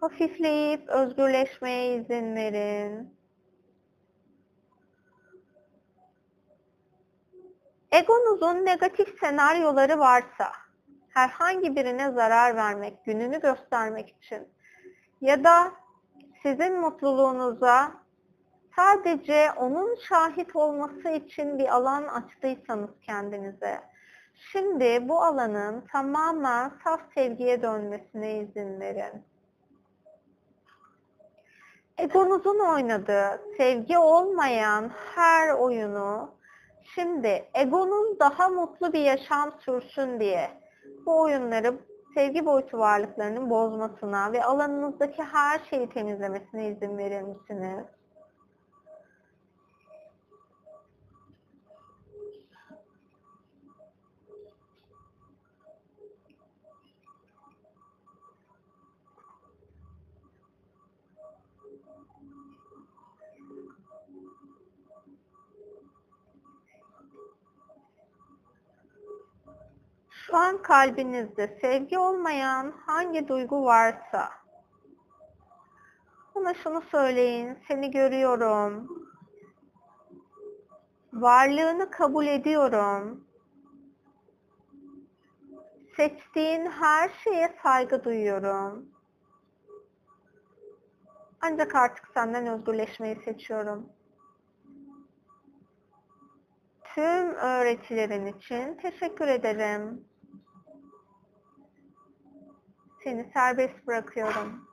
Hafifleyip 0.00 0.88
özgürleşmeye 0.88 1.96
izin 1.96 2.36
verin. 2.36 3.18
Egonuzun 7.92 8.64
negatif 8.64 9.18
senaryoları 9.20 9.98
varsa, 9.98 10.52
herhangi 11.08 11.76
birine 11.76 12.10
zarar 12.10 12.56
vermek, 12.56 13.04
gününü 13.04 13.40
göstermek 13.40 14.08
için 14.08 14.48
ya 15.20 15.44
da 15.44 15.72
sizin 16.42 16.80
mutluluğunuza 16.80 17.92
sadece 18.76 19.52
onun 19.56 19.96
şahit 20.08 20.56
olması 20.56 21.08
için 21.08 21.58
bir 21.58 21.74
alan 21.74 22.02
açtıysanız 22.02 22.90
kendinize, 23.02 23.80
şimdi 24.34 25.08
bu 25.08 25.22
alanın 25.22 25.80
tamamen 25.92 26.72
saf 26.84 27.00
sevgiye 27.14 27.62
dönmesine 27.62 28.38
izin 28.38 28.80
verin 28.80 29.24
egonuzun 31.98 32.58
oynadığı 32.58 33.40
sevgi 33.56 33.98
olmayan 33.98 34.90
her 35.14 35.54
oyunu 35.54 36.30
şimdi 36.94 37.44
egonun 37.54 38.16
daha 38.20 38.48
mutlu 38.48 38.92
bir 38.92 39.00
yaşam 39.00 39.52
sürsün 39.60 40.20
diye 40.20 40.50
bu 41.06 41.20
oyunları 41.20 41.74
sevgi 42.14 42.46
boyutu 42.46 42.78
varlıklarının 42.78 43.50
bozmasına 43.50 44.32
ve 44.32 44.44
alanınızdaki 44.44 45.22
her 45.22 45.60
şeyi 45.70 45.88
temizlemesine 45.90 46.68
izin 46.68 46.98
verir 46.98 47.22
misiniz? 47.22 47.86
Şu 70.30 70.36
an 70.36 70.62
kalbinizde 70.62 71.58
sevgi 71.60 71.98
olmayan 71.98 72.74
hangi 72.86 73.28
duygu 73.28 73.64
varsa 73.64 74.30
ona 76.34 76.54
şunu 76.54 76.82
söyleyin. 76.82 77.58
Seni 77.68 77.90
görüyorum. 77.90 78.88
Varlığını 81.12 81.90
kabul 81.90 82.26
ediyorum. 82.26 83.24
Seçtiğin 85.96 86.66
her 86.66 87.10
şeye 87.24 87.56
saygı 87.62 88.04
duyuyorum. 88.04 88.88
Ancak 91.40 91.74
artık 91.74 92.08
senden 92.14 92.46
özgürleşmeyi 92.46 93.16
seçiyorum. 93.24 93.88
Tüm 96.94 97.34
öğretilerin 97.34 98.26
için 98.26 98.74
teşekkür 98.74 99.28
ederim. 99.28 100.07
Seni 103.04 103.30
serbest 103.34 103.86
bırakıyorum. 103.86 104.68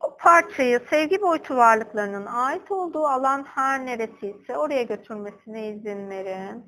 O 0.00 0.16
parçayı 0.16 0.80
sevgi 0.90 1.22
boyutu 1.22 1.56
varlıklarının 1.56 2.26
ait 2.26 2.70
olduğu 2.70 3.06
alan 3.06 3.44
her 3.44 3.86
neresiyse 3.86 4.58
oraya 4.58 4.82
götürmesine 4.82 5.68
izin 5.68 6.10
verin. 6.10 6.64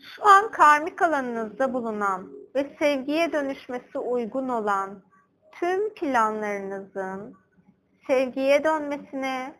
Şu 0.00 0.26
an 0.26 0.50
karmik 0.50 1.02
alanınızda 1.02 1.74
bulunan 1.74 2.30
ve 2.54 2.76
sevgiye 2.78 3.32
dönüşmesi 3.32 3.98
uygun 3.98 4.48
olan 4.48 5.02
tüm 5.60 5.94
planlarınızın 5.94 7.34
sevgiye 8.06 8.64
dönmesine 8.64 9.54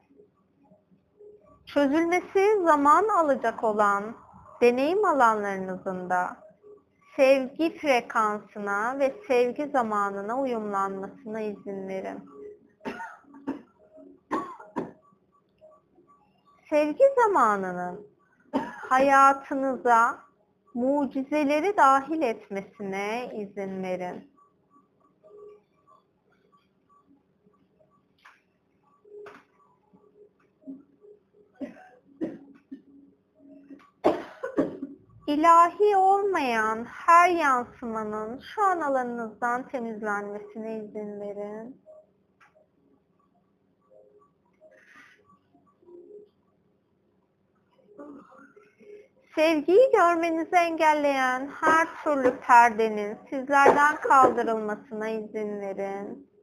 çözülmesi 1.66 2.62
zaman 2.64 3.08
alacak 3.08 3.64
olan 3.64 4.16
deneyim 4.60 5.04
alanlarınızın 5.04 6.10
da 6.10 6.36
sevgi 7.16 7.78
frekansına 7.78 8.98
ve 8.98 9.14
sevgi 9.28 9.66
zamanına 9.66 10.40
uyumlanmasına 10.40 11.40
izin 11.40 11.88
verin. 11.88 12.30
Sevgi 16.70 17.04
zamanının 17.16 18.06
hayatınıza 18.88 20.18
mucizeleri 20.74 21.76
dahil 21.76 22.22
etmesine 22.22 23.30
izin 23.34 23.82
verin. 23.82 24.35
İlahi 35.26 35.96
olmayan 35.96 36.84
her 36.84 37.28
yansımanın 37.28 38.40
şu 38.54 38.62
an 38.62 38.80
alanınızdan 38.80 39.68
temizlenmesine 39.68 40.78
izin 40.78 41.20
verin. 41.20 41.86
Sevgiyi 49.34 49.90
görmenizi 49.92 50.56
engelleyen 50.56 51.50
her 51.60 51.88
türlü 52.04 52.40
perdenin 52.40 53.18
sizlerden 53.30 53.96
kaldırılmasına 53.96 55.08
izin 55.08 55.60
verin. 55.60 56.35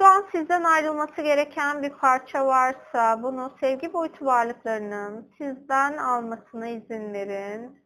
Şu 0.00 0.06
an 0.06 0.26
sizden 0.32 0.64
ayrılması 0.64 1.22
gereken 1.22 1.82
bir 1.82 1.90
parça 1.90 2.46
varsa 2.46 3.22
bunu 3.22 3.52
sevgi 3.60 3.92
boyutu 3.92 4.26
varlıklarının 4.26 5.28
sizden 5.38 5.96
almasına 5.96 6.68
izin 6.68 7.12
verin. 7.12 7.82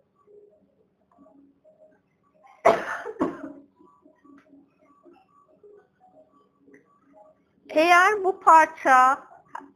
Eğer 7.69 8.25
bu 8.25 8.41
parça 8.41 9.19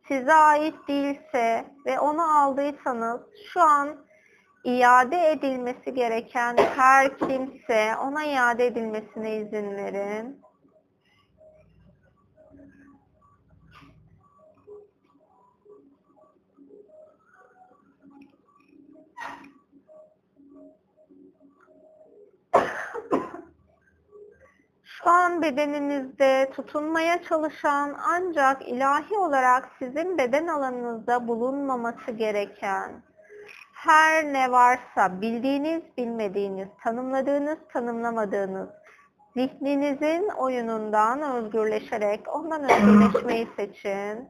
size 0.08 0.34
ait 0.34 0.88
değilse 0.88 1.64
ve 1.86 2.00
onu 2.00 2.38
aldıysanız 2.42 3.20
şu 3.52 3.60
an 3.60 4.06
iade 4.64 5.30
edilmesi 5.30 5.94
gereken 5.94 6.56
her 6.56 7.18
kimse 7.18 7.96
ona 7.96 8.24
iade 8.24 8.66
edilmesine 8.66 9.36
izin 9.36 9.76
verin. 9.76 10.47
Şu 25.02 25.10
an 25.10 25.42
bedeninizde 25.42 26.50
tutunmaya 26.54 27.22
çalışan 27.22 27.96
ancak 28.08 28.68
ilahi 28.68 29.16
olarak 29.16 29.68
sizin 29.78 30.18
beden 30.18 30.46
alanınızda 30.46 31.28
bulunmaması 31.28 32.10
gereken 32.10 33.02
her 33.72 34.24
ne 34.24 34.50
varsa 34.50 35.20
bildiğiniz, 35.20 35.82
bilmediğiniz, 35.96 36.68
tanımladığınız, 36.82 37.58
tanımlamadığınız 37.72 38.68
zihninizin 39.36 40.28
oyunundan 40.28 41.22
özgürleşerek 41.22 42.34
ondan 42.36 42.64
özgürleşmeyi 42.64 43.48
seçin. 43.56 44.28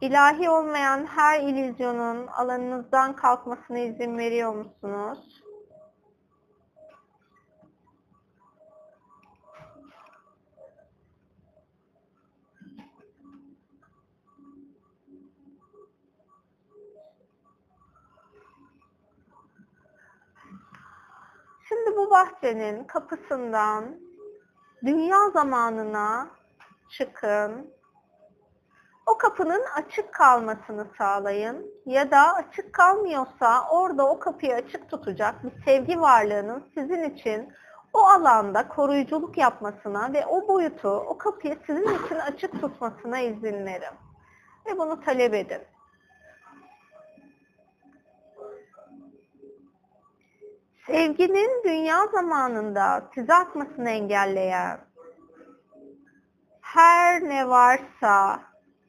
İlahi 0.00 0.50
olmayan 0.50 1.06
her 1.06 1.40
illüzyonun 1.40 2.26
alanınızdan 2.26 3.16
kalkmasına 3.16 3.78
izin 3.78 4.18
veriyor 4.18 4.54
musunuz? 4.54 5.41
Şimdi 21.92 22.06
bu 22.06 22.10
bahçenin 22.10 22.84
kapısından 22.84 23.84
dünya 24.84 25.30
zamanına 25.30 26.30
çıkın. 26.90 27.70
O 29.06 29.18
kapının 29.18 29.62
açık 29.76 30.14
kalmasını 30.14 30.86
sağlayın 30.98 31.66
ya 31.86 32.10
da 32.10 32.34
açık 32.34 32.72
kalmıyorsa 32.72 33.68
orada 33.70 34.08
o 34.08 34.18
kapıyı 34.18 34.54
açık 34.54 34.90
tutacak 34.90 35.44
bir 35.44 35.64
sevgi 35.64 36.00
varlığının 36.00 36.64
sizin 36.74 37.02
için 37.02 37.52
o 37.92 37.98
alanda 37.98 38.68
koruyuculuk 38.68 39.38
yapmasına 39.38 40.12
ve 40.12 40.26
o 40.26 40.48
boyutu, 40.48 40.88
o 40.88 41.18
kapıyı 41.18 41.58
sizin 41.66 42.04
için 42.04 42.16
açık 42.16 42.60
tutmasına 42.60 43.20
izin 43.20 43.66
verin. 43.66 43.94
Ve 44.66 44.78
bunu 44.78 45.00
talep 45.00 45.34
edin. 45.34 45.60
Sevginin 50.86 51.64
dünya 51.64 52.06
zamanında 52.06 53.10
size 53.14 53.34
akmasını 53.34 53.90
engelleyen 53.90 54.80
her 56.60 57.22
ne 57.22 57.48
varsa 57.48 58.42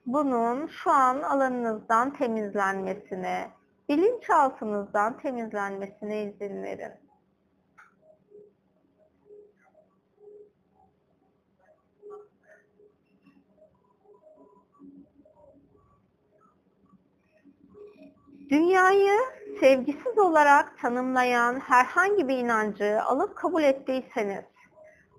bunun 0.05 0.67
şu 0.67 0.91
an 0.91 1.21
alanınızdan 1.21 2.13
temizlenmesine, 2.13 3.51
bilinçaltınızdan 3.89 5.17
temizlenmesine 5.17 6.23
izin 6.23 6.63
verin. 6.63 6.91
Dünyayı 18.49 19.19
sevgisiz 19.59 20.17
olarak 20.17 20.79
tanımlayan 20.81 21.59
herhangi 21.59 22.27
bir 22.27 22.37
inancı 22.37 23.03
alıp 23.03 23.35
kabul 23.35 23.63
ettiyseniz 23.63 24.45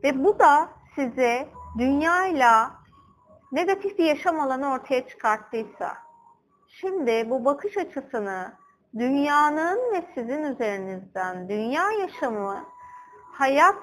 ve 0.05 0.25
bu 0.25 0.39
da 0.39 0.69
size 0.95 1.49
dünyayla 1.79 2.71
negatif 3.53 3.99
bir 3.99 4.05
yaşam 4.05 4.41
alanı 4.41 4.73
ortaya 4.73 5.09
çıkarttıysa, 5.09 5.97
şimdi 6.69 7.31
bu 7.31 7.45
bakış 7.45 7.77
açısını 7.77 8.53
dünyanın 8.99 9.95
ve 9.95 10.05
sizin 10.15 10.43
üzerinizden, 10.43 11.49
dünya 11.49 11.91
yaşamı, 11.91 12.65
hayat, 13.33 13.83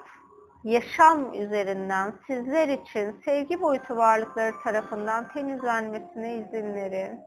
yaşam 0.64 1.34
üzerinden 1.34 2.12
sizler 2.26 2.68
için 2.68 3.20
sevgi 3.24 3.60
boyutu 3.60 3.96
varlıkları 3.96 4.52
tarafından 4.64 5.28
temizlenmesine 5.28 6.34
izin 6.34 6.74
verin. 6.74 7.20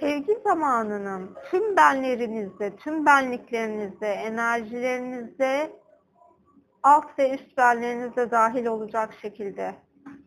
Sevgi 0.00 0.38
zamanının 0.44 1.36
tüm 1.50 1.76
benlerinizde, 1.76 2.76
tüm 2.76 3.06
benliklerinizde, 3.06 4.08
enerjilerinizde 4.08 5.72
alt 6.82 7.18
ve 7.18 7.34
üst 7.34 7.56
benlerinizde 7.56 8.30
dahil 8.30 8.66
olacak 8.66 9.14
şekilde 9.22 9.74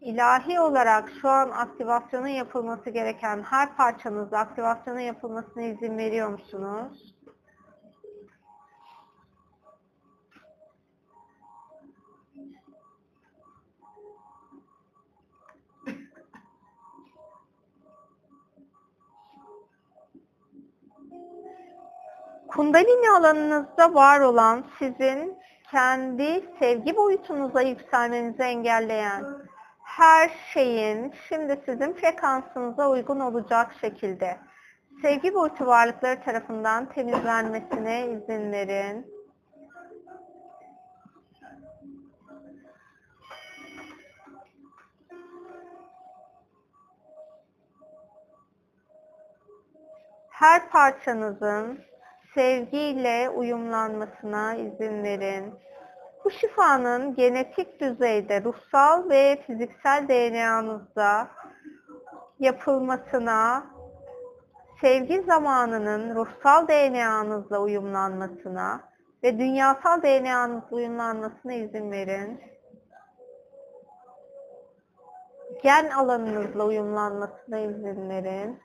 ilahi 0.02 0.60
olarak 0.60 1.10
şu 1.22 1.30
an 1.30 1.50
aktivasyonun 1.50 2.28
yapılması 2.28 2.90
gereken 2.90 3.44
her 3.44 3.76
parçanızda 3.76 4.40
aktivasyonun 4.40 5.00
yapılmasına 5.00 5.64
izin 5.64 5.98
veriyor 5.98 6.30
musunuz? 6.30 7.16
Kundalini 22.62 23.12
alanınızda 23.12 23.94
var 23.94 24.20
olan 24.20 24.66
sizin 24.80 25.38
kendi 25.72 26.46
sevgi 26.60 26.98
boyutunuza 26.98 27.62
yükselmenizi 27.62 28.44
engelleyen 28.44 29.26
her 29.84 30.32
şeyin 30.54 31.14
şimdi 31.30 31.62
sizin 31.66 31.94
frekansınıza 31.94 32.90
uygun 32.90 33.20
olacak 33.20 33.72
şekilde 33.82 34.38
sevgi 35.02 35.34
boyutu 35.34 35.66
varlıkları 35.66 36.24
tarafından 36.24 36.86
temizlenmesine 36.86 38.08
izin 38.08 38.52
verin. 38.52 39.08
Her 50.30 50.70
parçanızın 50.70 51.91
sevgiyle 52.34 53.30
uyumlanmasına 53.30 54.56
izin 54.56 55.04
verin. 55.04 55.54
Bu 56.26 56.32
şifanın 56.32 57.16
genetik 57.16 57.82
düzeyde 57.82 58.44
ruhsal 58.44 59.10
ve 59.10 59.44
fiziksel 59.48 60.08
DNA'nızda 60.08 61.28
yapılmasına, 62.40 63.64
sevgi 64.82 65.22
zamanının 65.22 66.16
ruhsal 66.16 66.68
DNA'nızla 66.68 67.60
uyumlanmasına 67.60 68.82
ve 69.24 69.40
dünyasal 69.40 70.02
DNA'nızla 70.02 70.76
uyumlanmasına 70.76 71.54
izin 71.54 71.92
verin. 71.92 72.42
Gen 75.64 75.90
alanınızla 75.90 76.66
uyumlanmasına 76.66 77.60
izin 77.60 78.10
verin. 78.10 78.60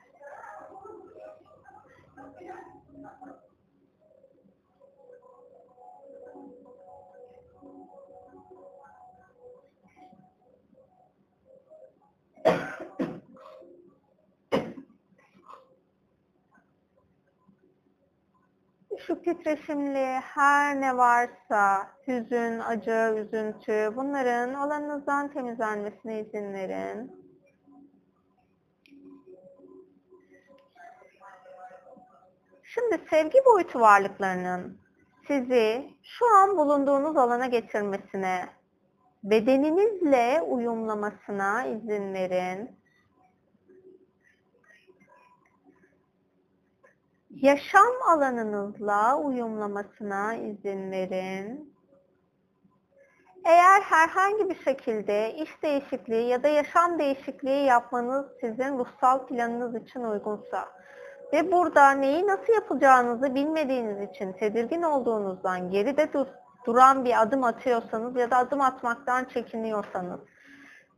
Şu 19.07 19.21
titreşimli 19.21 20.05
her 20.05 20.81
ne 20.81 20.97
varsa 20.97 21.87
hüzün, 22.07 22.59
acı, 22.59 23.15
üzüntü 23.17 23.95
bunların 23.95 24.53
alanınızdan 24.53 25.27
temizlenmesine 25.33 26.19
izin 26.19 26.53
verin. 26.53 27.11
Şimdi 32.63 33.01
sevgi 33.09 33.37
boyutu 33.45 33.79
varlıklarının 33.79 34.77
sizi 35.27 35.93
şu 36.03 36.25
an 36.35 36.57
bulunduğunuz 36.57 37.17
alana 37.17 37.45
getirmesine, 37.45 38.49
bedeninizle 39.23 40.41
uyumlamasına 40.41 41.65
izin 41.65 42.13
verin. 42.13 42.79
Yaşam 47.41 48.01
alanınızla 48.09 49.17
uyumlamasına 49.17 50.35
izin 50.35 50.91
verin. 50.91 51.77
Eğer 53.45 53.81
herhangi 53.81 54.49
bir 54.49 54.63
şekilde 54.63 55.33
iş 55.33 55.63
değişikliği 55.63 56.27
ya 56.27 56.43
da 56.43 56.47
yaşam 56.47 56.99
değişikliği 56.99 57.65
yapmanız 57.65 58.25
sizin 58.41 58.77
ruhsal 58.77 59.27
planınız 59.27 59.75
için 59.75 59.99
uygunsa 59.99 60.65
ve 61.33 61.51
burada 61.51 61.91
neyi 61.91 62.27
nasıl 62.27 62.53
yapacağınızı 62.53 63.35
bilmediğiniz 63.35 64.09
için 64.09 64.33
tedirgin 64.33 64.81
olduğunuzdan 64.81 65.71
geride 65.71 66.13
dur 66.13 66.27
duran 66.65 67.05
bir 67.05 67.21
adım 67.21 67.43
atıyorsanız 67.43 68.15
ya 68.15 68.31
da 68.31 68.37
adım 68.37 68.61
atmaktan 68.61 69.25
çekiniyorsanız 69.25 70.19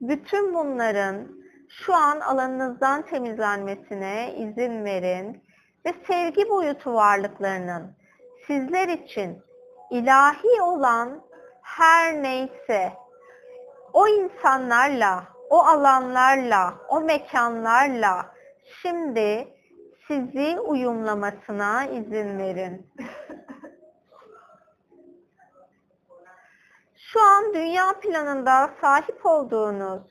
bütün 0.01 0.53
bunların 0.53 1.27
şu 1.69 1.93
an 1.93 2.19
alanınızdan 2.19 3.01
temizlenmesine 3.01 4.35
izin 4.37 4.85
verin 4.85 5.48
ve 5.85 5.93
sevgi 6.07 6.49
boyutu 6.49 6.93
varlıklarının 6.93 7.95
sizler 8.47 8.87
için 8.87 9.43
ilahi 9.91 10.61
olan 10.61 11.21
her 11.61 12.23
neyse 12.23 12.93
o 13.93 14.07
insanlarla, 14.07 15.23
o 15.49 15.59
alanlarla, 15.59 16.73
o 16.89 17.01
mekanlarla 17.01 18.35
şimdi 18.81 19.47
sizi 20.07 20.59
uyumlamasına 20.59 21.85
izin 21.85 22.37
verin. 22.37 22.91
Şu 26.95 27.21
an 27.21 27.53
dünya 27.53 27.93
planında 27.99 28.69
sahip 28.81 29.25
olduğunuz, 29.25 30.01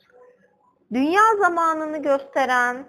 dünya 0.93 1.37
zamanını 1.41 2.03
gösteren 2.03 2.87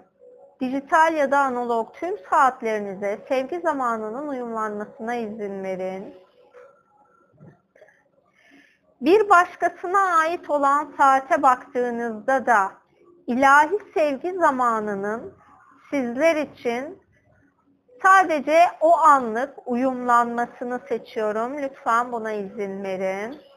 dijital 0.60 1.14
ya 1.14 1.30
da 1.30 1.38
analog 1.38 1.94
tüm 1.94 2.18
saatlerinize 2.30 3.18
sevgi 3.28 3.60
zamanının 3.60 4.28
uyumlanmasına 4.28 5.14
izin 5.14 5.64
verin. 5.64 6.14
Bir 9.00 9.28
başkasına 9.28 10.16
ait 10.18 10.50
olan 10.50 10.92
saate 10.98 11.42
baktığınızda 11.42 12.46
da 12.46 12.72
ilahi 13.26 13.78
sevgi 13.94 14.32
zamanının 14.32 15.34
sizler 15.90 16.36
için 16.36 17.02
sadece 18.02 18.60
o 18.80 18.96
anlık 18.96 19.54
uyumlanmasını 19.66 20.80
seçiyorum. 20.88 21.62
Lütfen 21.62 22.12
buna 22.12 22.32
izin 22.32 22.84
verin. 22.84 23.49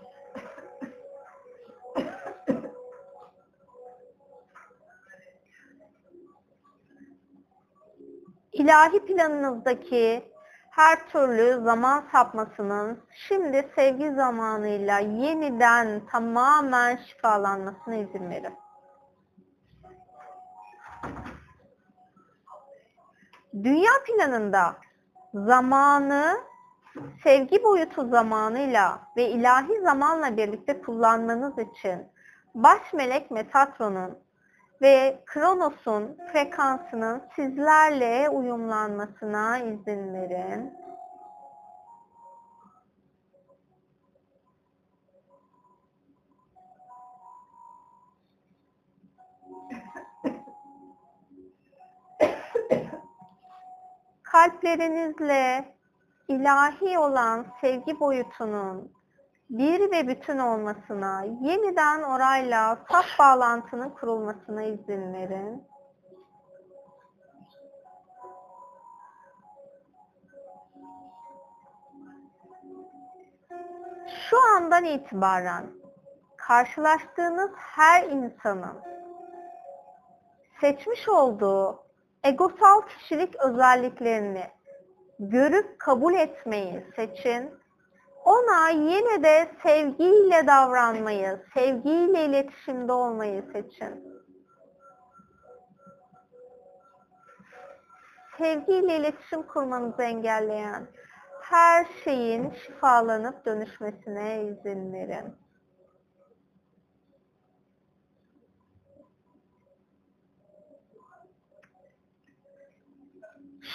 İlahi 8.53 9.05
planınızdaki 9.05 10.33
her 10.71 11.07
türlü 11.07 11.63
zaman 11.63 12.03
sapmasının 12.11 12.99
şimdi 13.27 13.69
sevgi 13.75 14.11
zamanıyla 14.11 14.99
yeniden 14.99 16.01
tamamen 16.11 16.95
şifalanmasına 16.95 17.95
izin 17.95 18.29
verin. 18.29 18.53
Dünya 23.53 23.91
planında 24.07 24.75
zamanı 25.33 26.37
sevgi 27.23 27.63
boyutu 27.63 28.09
zamanıyla 28.09 28.99
ve 29.17 29.29
ilahi 29.29 29.81
zamanla 29.81 30.37
birlikte 30.37 30.81
kullanmanız 30.81 31.53
için 31.57 32.07
baş 32.55 32.93
melek 32.93 33.31
Metatron'un 33.31 34.22
ve 34.81 35.23
Kronos'un 35.25 36.17
frekansının 36.31 37.21
sizlerle 37.35 38.29
uyumlanmasına 38.29 39.57
izin 39.57 40.13
verin. 40.13 40.73
Kalplerinizle 54.23 55.75
ilahi 56.27 56.99
olan 56.99 57.45
sevgi 57.61 57.99
boyutunun 57.99 59.02
bir 59.53 59.91
ve 59.91 60.07
bütün 60.07 60.37
olmasına, 60.37 61.23
yeniden 61.41 62.03
orayla 62.03 62.79
saf 62.91 63.05
bağlantının 63.19 63.89
kurulmasına 63.89 64.63
izin 64.63 65.13
verin. 65.13 65.67
Şu 74.29 74.37
andan 74.55 74.83
itibaren 74.83 75.65
karşılaştığınız 76.37 77.51
her 77.55 78.03
insanın 78.03 78.81
seçmiş 80.61 81.09
olduğu 81.09 81.83
egosal 82.23 82.81
kişilik 82.81 83.35
özelliklerini 83.35 84.47
görüp 85.19 85.79
kabul 85.79 86.13
etmeyi 86.13 86.85
seçin 86.95 87.62
ona 88.25 88.69
yine 88.69 89.23
de 89.23 89.51
sevgiyle 89.63 90.47
davranmayı, 90.47 91.45
sevgiyle 91.53 92.25
iletişimde 92.25 92.91
olmayı 92.91 93.43
seçin. 93.53 94.13
Sevgiyle 98.37 98.97
iletişim 98.97 99.43
kurmanızı 99.43 100.03
engelleyen 100.03 100.87
her 101.41 101.87
şeyin 102.03 102.51
şifalanıp 102.51 103.45
dönüşmesine 103.45 104.43
izin 104.43 104.93
verin. 104.93 105.42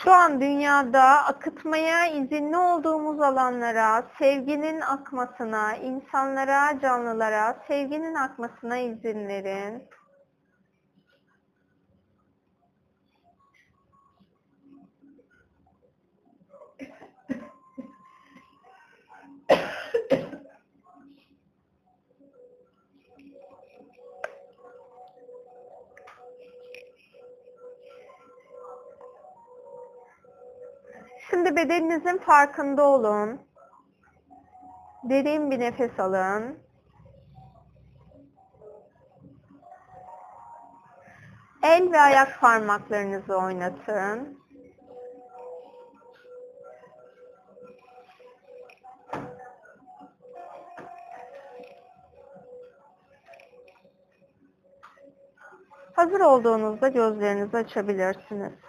Şu 0.02 0.12
an 0.12 0.40
dünyada 0.40 1.24
akıtmaya 1.24 2.06
izinli 2.06 2.56
olduğumuz 2.56 3.20
alanlara, 3.20 4.04
sevginin 4.18 4.80
akmasına, 4.80 5.76
insanlara, 5.76 6.80
canlılara 6.80 7.64
sevginin 7.68 8.14
akmasına 8.14 8.78
izin 8.78 9.28
verin. 9.28 9.82
Şimdi 31.48 31.60
bedeninizin 31.60 32.18
farkında 32.18 32.82
olun. 32.82 33.40
Derin 35.04 35.50
bir 35.50 35.60
nefes 35.60 36.00
alın. 36.00 36.58
El 41.62 41.92
ve 41.92 42.00
ayak 42.00 42.40
parmaklarınızı 42.40 43.36
oynatın. 43.36 44.38
Hazır 55.92 56.20
olduğunuzda 56.20 56.88
gözlerinizi 56.88 57.56
açabilirsiniz. 57.56 58.67